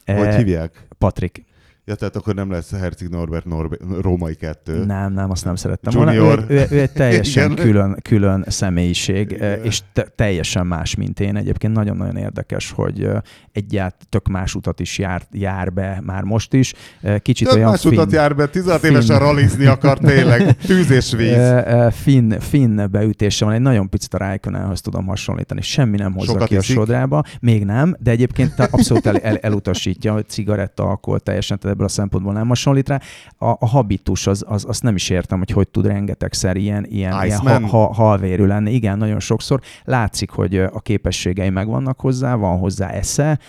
[0.05, 0.87] Hogy hívják?
[0.97, 1.45] Patrik.
[1.87, 4.85] Ja, tehát akkor nem lesz Herzig Norbert Norbe- római kettő.
[4.85, 6.25] Nem, nem, azt nem szerettem Junior.
[6.25, 6.43] volna.
[6.51, 9.63] Ő, ő, ő egy teljesen külön, külön személyiség, Igen.
[9.63, 11.35] és te, teljesen más, mint én.
[11.35, 13.09] Egyébként nagyon-nagyon érdekes, hogy
[13.51, 16.73] egyált tök más utat is jár, jár be már most is.
[17.21, 20.89] Kicsit tök olyan más fin, utat jár be, 16 fin, évesen ralizni akar tényleg, tűz
[20.89, 21.53] és víz.
[21.91, 25.61] Finn, finn beütése van, egy nagyon picit a Raikkonenhoz tudom hasonlítani.
[25.61, 26.75] Semmi nem hozza Sokat ki iszik.
[26.77, 27.23] a sodrába.
[27.41, 31.89] Még nem, de egyébként abszolút el, el, elutasítja, hogy cigaretta, alkohol teljesen, tehát ebből a
[31.89, 32.99] szempontból nem hasonlít rá.
[33.37, 37.25] A, a habitus, az, az, azt nem is értem, hogy hogy tud rengetegszer ilyen, ilyen,
[37.25, 38.73] ilyen ha, ha, halvérű lenni.
[38.73, 39.61] Igen, nagyon sokszor.
[39.83, 43.39] Látszik, hogy a képességei megvannak hozzá, van hozzá esze,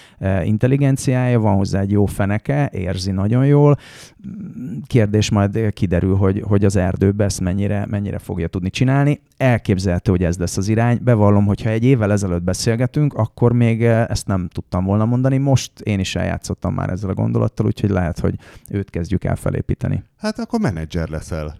[0.45, 3.77] intelligenciája, van hozzá egy jó feneke, érzi nagyon jól.
[4.87, 9.20] Kérdés majd kiderül, hogy, hogy az erdőbe ezt mennyire, mennyire fogja tudni csinálni.
[9.37, 10.99] Elképzelhető, hogy ez lesz az irány.
[11.03, 15.39] Bevallom, hogyha egy évvel ezelőtt beszélgetünk, akkor még ezt nem tudtam volna mondani.
[15.39, 18.35] Most én is eljátszottam már ezzel a gondolattal, úgyhogy lehet, hogy
[18.71, 20.03] őt kezdjük el felépíteni.
[20.17, 21.57] Hát akkor menedzser leszel.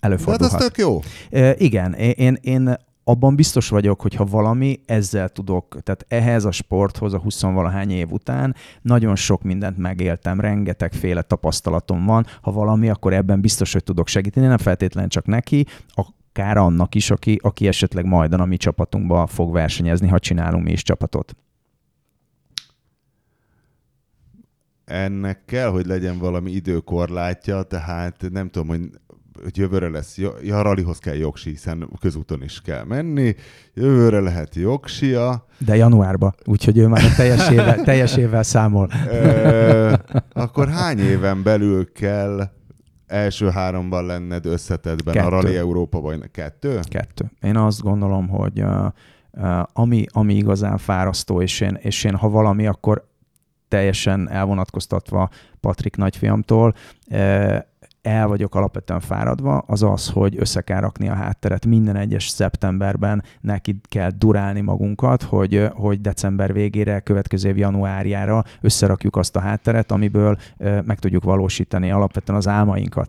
[0.00, 0.50] Előfordulhat.
[0.50, 1.00] Hát az tök jó.
[1.30, 6.50] E, igen, én, én abban biztos vagyok, hogy ha valami, ezzel tudok, tehát ehhez a
[6.50, 12.88] sporthoz a 20 valahány év után nagyon sok mindent megéltem, rengetegféle tapasztalatom van, ha valami,
[12.88, 17.66] akkor ebben biztos, hogy tudok segíteni, nem feltétlenül csak neki, akár annak is, aki, aki
[17.66, 21.36] esetleg majdan a mi csapatunkba fog versenyezni, ha csinálunk mi is csapatot.
[24.84, 28.80] Ennek kell, hogy legyen valami időkorlátja, tehát nem tudom, hogy
[29.42, 33.34] hogy jövőre lesz, ja, ralihoz kell jogsi, hiszen közúton is kell menni,
[33.74, 35.46] jövőre lehet jogsia.
[35.58, 38.90] De januárba, úgyhogy ő már a teljes évvel, teljes évvel számol.
[40.32, 42.50] Akkor hány éven belül kell
[43.06, 45.26] első háromban lenned összetetben Kettő.
[45.26, 46.80] a Rally Európa vagy kettő?
[46.88, 47.30] Kettő.
[47.40, 48.86] Én azt gondolom, hogy uh,
[49.30, 53.12] uh, ami, ami igazán fárasztó, és én, és én ha valami, akkor
[53.74, 55.28] teljesen elvonatkoztatva
[55.60, 56.74] Patrik nagyfiamtól,
[58.02, 61.66] el vagyok alapvetően fáradva, az az, hogy össze kell rakni a hátteret.
[61.66, 69.16] Minden egyes szeptemberben neki kell durálni magunkat, hogy, hogy december végére, következő év januárjára összerakjuk
[69.16, 70.36] azt a hátteret, amiből
[70.84, 73.08] meg tudjuk valósítani alapvetően az álmainkat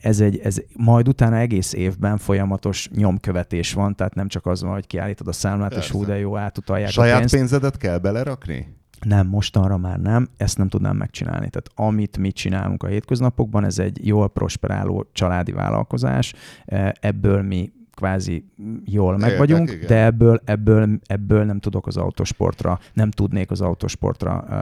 [0.00, 4.72] ez egy, ez majd utána egész évben folyamatos nyomkövetés van, tehát nem csak az van,
[4.72, 5.84] hogy kiállítod a számlát, Persze.
[5.84, 7.34] és hú, de jó, átutalják Saját a pénzt.
[7.34, 8.77] pénzedet kell belerakni?
[9.00, 11.48] Nem, mostanra már nem, ezt nem tudnám megcsinálni.
[11.50, 16.34] Tehát amit mi csinálunk a hétköznapokban, ez egy jól prosperáló családi vállalkozás,
[16.66, 18.44] e, ebből mi kvázi
[18.84, 19.86] jól meg Értek, vagyunk, igen.
[19.86, 24.54] de ebből, ebből, ebből nem tudok az autosportra, nem tudnék az autosportra e,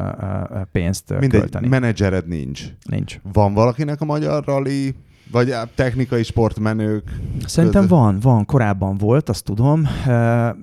[0.59, 1.69] e, pénzt Mindegy, költeni.
[1.69, 2.65] menedzsered nincs.
[2.89, 3.21] Nincs.
[3.33, 4.95] Van valakinek a magyar rally
[5.31, 7.11] vagy technikai sportmenők?
[7.47, 7.99] Szerintem között.
[7.99, 8.45] van, van.
[8.45, 9.89] Korábban volt, azt tudom,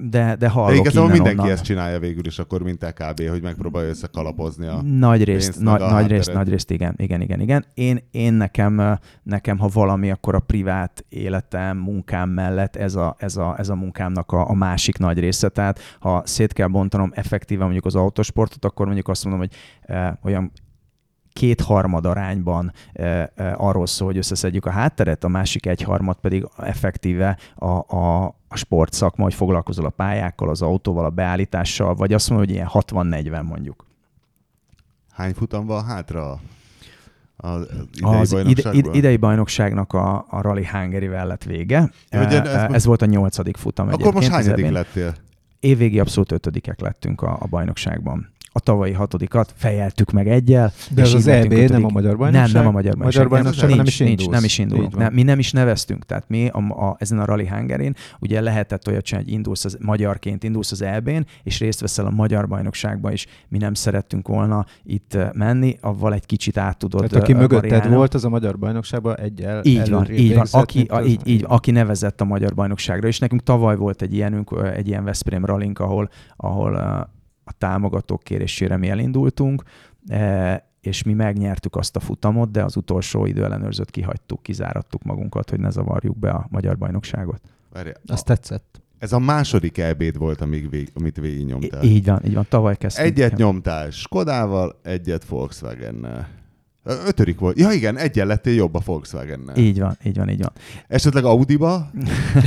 [0.10, 1.52] de, de hallok de igazából mindenki onnan.
[1.52, 6.08] ezt csinálja végül is akkor, mint LKB, hogy megpróbálja összekalapozni a Nagy részt, nagy, nagy
[6.08, 7.66] részt, nagy részt, igen, igen, igen, igen.
[7.74, 13.38] Én, én nekem, nekem, ha valami, akkor a privát életem, munkám mellett ez a, ez
[13.38, 15.50] a, ez a munkámnak a, a másik nagy része.
[15.50, 19.52] Tehát ha szét kell bontanom effektíven mondjuk az autosportot, akkor mondjuk azt mondom, hogy
[19.82, 20.52] eh, olyan
[21.34, 22.74] kétharmad arányban
[23.56, 29.24] arról szól, hogy összeszedjük a hátteret, a másik egyharmad pedig effektíve a, a, a sportszakma,
[29.24, 33.86] hogy foglalkozol a pályákkal, az autóval, a beállítással, vagy azt mondod, hogy ilyen 60-40 mondjuk.
[35.12, 36.40] Hány futam van hátra
[37.38, 41.92] az idei, az ide, ide, idei bajnokságnak a, a Rally Hungary-vel lett vége.
[42.12, 45.14] Ugye, ez, ez volt a nyolcadik futam Akkor most hányadik lettél?
[45.60, 50.72] Évvégi abszolút ötödikek lettünk a, a bajnokságban a tavalyi hatodikat fejeltük meg egyel.
[50.90, 52.52] De ez az EB, nem a magyar bajnokság?
[52.52, 53.24] Nem, nem a magyar bajnokság.
[53.24, 54.96] Magyar bajnokság nincs, nem is nincs, nem is indulunk.
[54.96, 56.06] Nem, mi nem is neveztünk.
[56.06, 59.78] Tehát mi a, a, ezen a Rally Hungarin ugye lehetett olyat csinálni, hogy indulsz az,
[59.82, 63.26] magyarként indulsz az EB-n, és részt veszel a magyar bajnokságban is.
[63.48, 68.14] Mi nem szerettünk volna itt menni, avval egy kicsit át tudod Tehát aki mögötted volt,
[68.14, 70.46] az a magyar bajnokságban egyel Így van, így van.
[70.52, 73.08] Aki, a, így, így, aki nevezett a magyar bajnokságra.
[73.08, 77.12] És nekünk tavaly volt egy ilyenünk, egy ilyen Veszprém ralink, ahol, ahol
[77.58, 79.64] támogatók kérésére mi elindultunk,
[80.08, 85.60] e, és mi megnyertük azt a futamot, de az utolsó időellenőrzőt kihagytuk, kizárattuk magunkat, hogy
[85.60, 87.42] ne zavarjuk be a magyar bajnokságot.
[87.72, 88.82] Várja, Azt tetszett.
[88.98, 91.84] Ez a második ebéd volt, amíg vég, amit végignyomtál.
[91.84, 93.08] Így van, így van, tavaly kezdtünk.
[93.08, 96.28] Egyet nyomtál Skodával, egyet Volkswagen-nel.
[96.84, 97.60] Ötödik volt.
[97.60, 99.56] Ja igen, egyen lettél jobb a Volkswagen-nel.
[99.56, 100.52] Így van, így van, így van.
[100.88, 101.90] Esetleg Audi-ba?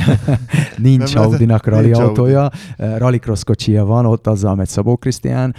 [0.76, 2.07] nincs Nem Audinak nincs rally Audi.
[2.07, 5.54] autója, Eh, rallycross kocsia van, ott azzal megy Szabó Krisztián.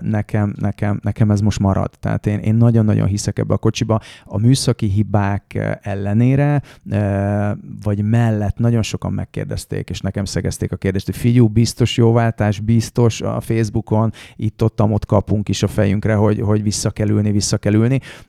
[0.00, 1.90] Nekem, nekem, nekem ez most marad.
[2.00, 4.00] Tehát én, én nagyon-nagyon hiszek ebbe a kocsiba.
[4.24, 6.62] A műszaki hibák ellenére,
[7.82, 13.20] vagy mellett nagyon sokan megkérdezték, és nekem szegezték a kérdést, hogy figyú, biztos jóváltás, biztos
[13.20, 17.72] a Facebookon, itt-ott, ott kapunk is a fejünkre, hogy, hogy vissza kell ülni, vissza kell
[17.72, 17.79] ülni.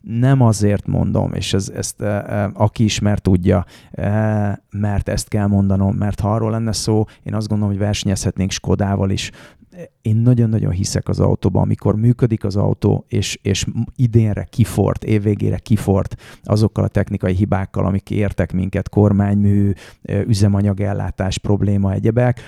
[0.01, 5.47] Nem azért mondom, és ez, ezt eh, eh, aki ismer tudja, eh, mert ezt kell
[5.47, 9.31] mondanom, mert ha arról lenne szó, én azt gondolom, hogy versenyezhetnénk Skodával is.
[10.01, 13.65] Én nagyon-nagyon hiszek az autóban, amikor működik az autó, és, és
[13.95, 19.71] idénre kifort, évvégére kifort azokkal a technikai hibákkal, amik értek minket, kormánymű,
[20.27, 22.39] üzemanyagellátás probléma, egyebek,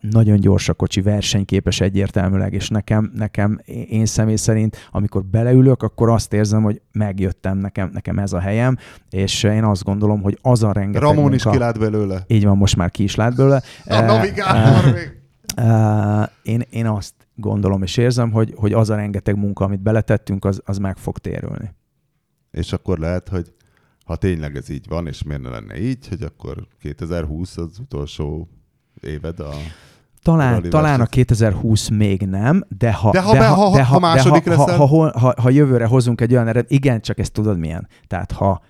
[0.00, 6.08] nagyon gyors a kocsi, versenyképes egyértelműleg, és nekem, nekem én személy szerint, amikor beleülök, akkor
[6.08, 8.76] azt érzem, hogy megjöttem, nekem, nekem ez a helyem,
[9.10, 12.24] és én azt gondolom, hogy az a rengeteg Ramon is kilát belőle.
[12.26, 13.62] így van, most már ki is lát belőle.
[13.84, 15.22] A navigátor még.
[16.42, 20.60] én, én azt gondolom és érzem, hogy, hogy az a rengeteg munka, amit beletettünk, az,
[20.64, 21.74] az meg fog térülni.
[22.50, 23.52] És akkor lehet, hogy
[24.04, 28.48] ha tényleg ez így van, és miért ne lenne így, hogy akkor 2020 az utolsó
[29.00, 29.50] éved a...
[30.22, 31.06] Talán, talán a verseny.
[31.06, 34.78] 2020 még nem, de ha, De ha be- ha- ha- ha második de ha, leszel?
[34.78, 37.88] ha, ha, ha, ha jövőre hozunk egy olyan ered, igen, csak ezt tudod milyen.
[38.06, 38.62] Tehát ha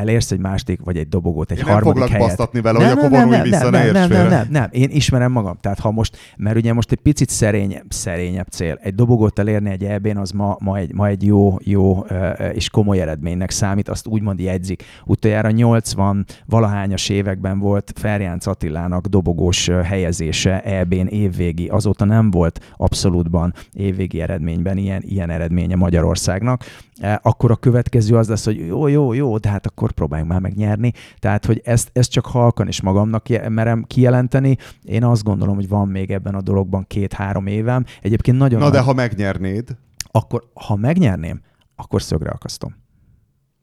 [0.00, 2.26] elérsz egy második, vagy egy dobogót, egy Én nem harmadik foglak helyet.
[2.26, 5.32] basztatni vele, hogy akkor vonulj vissza, ne nem, érts nem, nem, nem, nem, én ismerem
[5.32, 5.56] magam.
[5.60, 8.78] Tehát ha most, mert ugye most egy picit szerény, szerényebb cél.
[8.82, 12.04] Egy dobogót elérni egy EB-n, az ma, ma, egy, ma egy jó, jó
[12.52, 14.82] és komoly eredménynek számít, azt úgymond jegyzik.
[15.04, 23.54] Utoljára 80 valahányas években volt Ferjánc Attilának dobogós helyezése EB-n évvégi, azóta nem volt abszolútban
[23.72, 26.64] évvégi eredményben ilyen, ilyen eredménye Magyarországnak.
[27.00, 30.40] E, Akkor a következő az lesz, hogy jó, jó, jó, de hát akkor próbáljunk már
[30.40, 30.92] megnyerni.
[31.18, 34.56] Tehát, hogy ezt, ezt csak halkan is magamnak merem kijelenteni.
[34.82, 37.84] Én azt gondolom, hogy van még ebben a dologban két-három évem.
[38.02, 39.76] Egyébként nagyon Na nagy- de ha megnyernéd,
[40.10, 41.40] akkor ha megnyerném,
[41.76, 42.76] akkor szögre akasztom.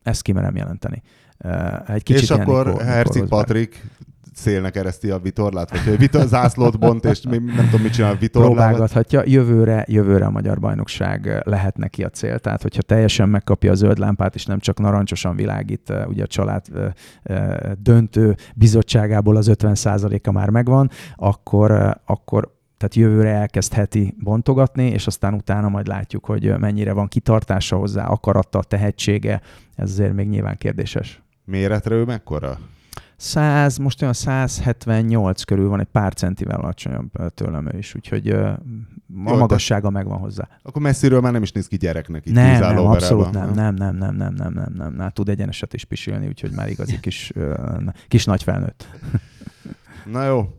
[0.04, 1.02] Ezt kimerem jelenteni.
[1.88, 3.28] Egy kicsit és akkor Rosberg.
[3.28, 3.86] Patrik
[4.38, 8.12] szélnek ereszti a vitorlát, vagy hogy vitor, zászlót bont, és mi- nem tudom, mit csinál
[8.12, 8.56] a vitorlával.
[8.56, 9.22] próbálgathatja.
[9.26, 12.40] Jövőre, jövőre a magyar bajnokság eh, lehet neki a cél.
[12.40, 16.28] Tehát, hogyha teljesen megkapja a zöld lámpát, és nem csak narancsosan világít, eh, ugye a
[16.28, 16.66] család
[17.24, 25.34] eh, döntő bizottságából az 50%-a már megvan, akkor, akkor tehát jövőre elkezdheti bontogatni, és aztán
[25.34, 29.42] utána majd látjuk, hogy mennyire van kitartása hozzá, akarata, tehetsége.
[29.76, 31.22] Ez azért még nyilván kérdéses.
[31.46, 32.58] Méretre ő mekkora?
[33.18, 38.60] 100, most olyan 178 körül van, egy pár centivel alacsonyabb tőlem ő is, úgyhogy a
[39.26, 40.48] Jó, magassága megvan hozzá.
[40.64, 43.95] Akkor messziről már nem is néz ki gyereknek itt Nem, nem, abszolút nem, nem, nem,
[43.95, 47.34] nem, nem, nem, nem, nem, nem, tud egyeneset is pisilni, úgyhogy már igazi kis,
[48.07, 48.88] kis nagy felnőtt.
[50.11, 50.49] Na jó.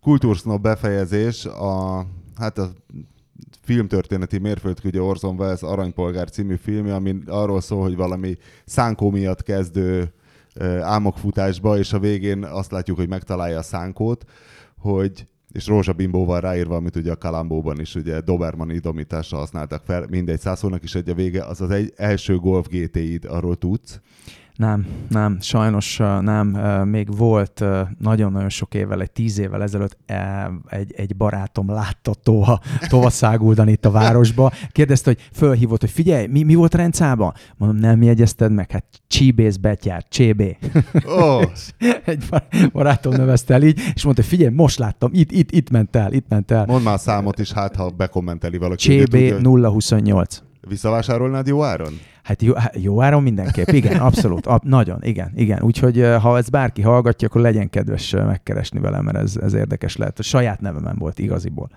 [0.00, 1.44] Kultúrsznob befejezés.
[1.44, 2.04] A,
[2.36, 2.70] hát a
[3.62, 9.42] filmtörténeti mérföldkő, ugye Orson Welles Aranypolgár című filmje, ami arról szól, hogy valami szánkó miatt
[9.42, 10.12] kezdő
[10.80, 14.24] álmokfutásba, és a végén azt látjuk, hogy megtalálja a szánkót,
[14.78, 20.40] hogy és rózsabimbóval ráírva, amit ugye a Kalambóban is ugye Doberman idomításra használtak fel, mindegy
[20.40, 24.00] százszónak is egy a vége, az az egy első Golf GTI-d, arról tudsz.
[24.56, 26.46] Nem, nem, sajnos nem.
[26.88, 27.64] Még volt
[27.98, 33.68] nagyon-nagyon sok évvel, egy tíz évvel ezelőtt eh, egy, egy barátom látta tova, tova száguldan
[33.68, 34.52] itt a városba.
[34.72, 37.34] Kérdezte, hogy fölhívott, hogy figyelj, mi, mi volt a rendszában?
[37.56, 40.58] Mondom, nem jegyezted meg, hát csíbész betyár, csébé.
[41.06, 41.40] Ó,
[42.04, 45.70] egy bar- barátom nevezte el így, és mondta, hogy figyelj, most láttam, itt, itt, itt
[45.70, 46.64] ment el, itt ment el.
[46.66, 48.82] mondd már a számot is, hát ha bekommenteli valaki.
[48.98, 49.08] hogy
[49.42, 50.42] 028.
[50.68, 51.98] Visszavásárolnád jó áron?
[52.22, 55.62] Hát jó, hát jó áron mindenképp, igen, abszolút, ab, nagyon, igen, igen.
[55.62, 59.52] Úgyhogy eh, ha ezt bárki hallgatja, akkor legyen kedves eh, megkeresni velem, mert ez, ez
[59.52, 60.18] érdekes lehet.
[60.18, 61.70] A saját nevemen volt igaziból.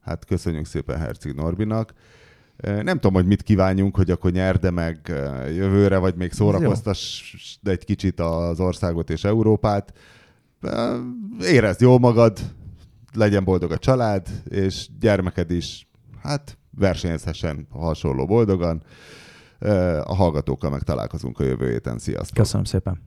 [0.00, 1.92] Hát köszönjük szépen Herceg Norbinak.
[2.56, 4.98] Eh, Nem tudom, hogy mit kívánjunk, hogy akkor nyerde meg
[5.54, 9.92] jövőre, vagy még szórakoztass de egy kicsit az országot és Európát.
[11.40, 12.38] Érezd jól magad,
[13.14, 15.88] legyen boldog a család, és gyermeked is,
[16.22, 18.82] hát versenyezhessen hasonló boldogan.
[20.04, 21.98] A hallgatókkal meg találkozunk a jövő héten.
[21.98, 22.36] Sziasztok!
[22.36, 22.98] Köszönöm szépen.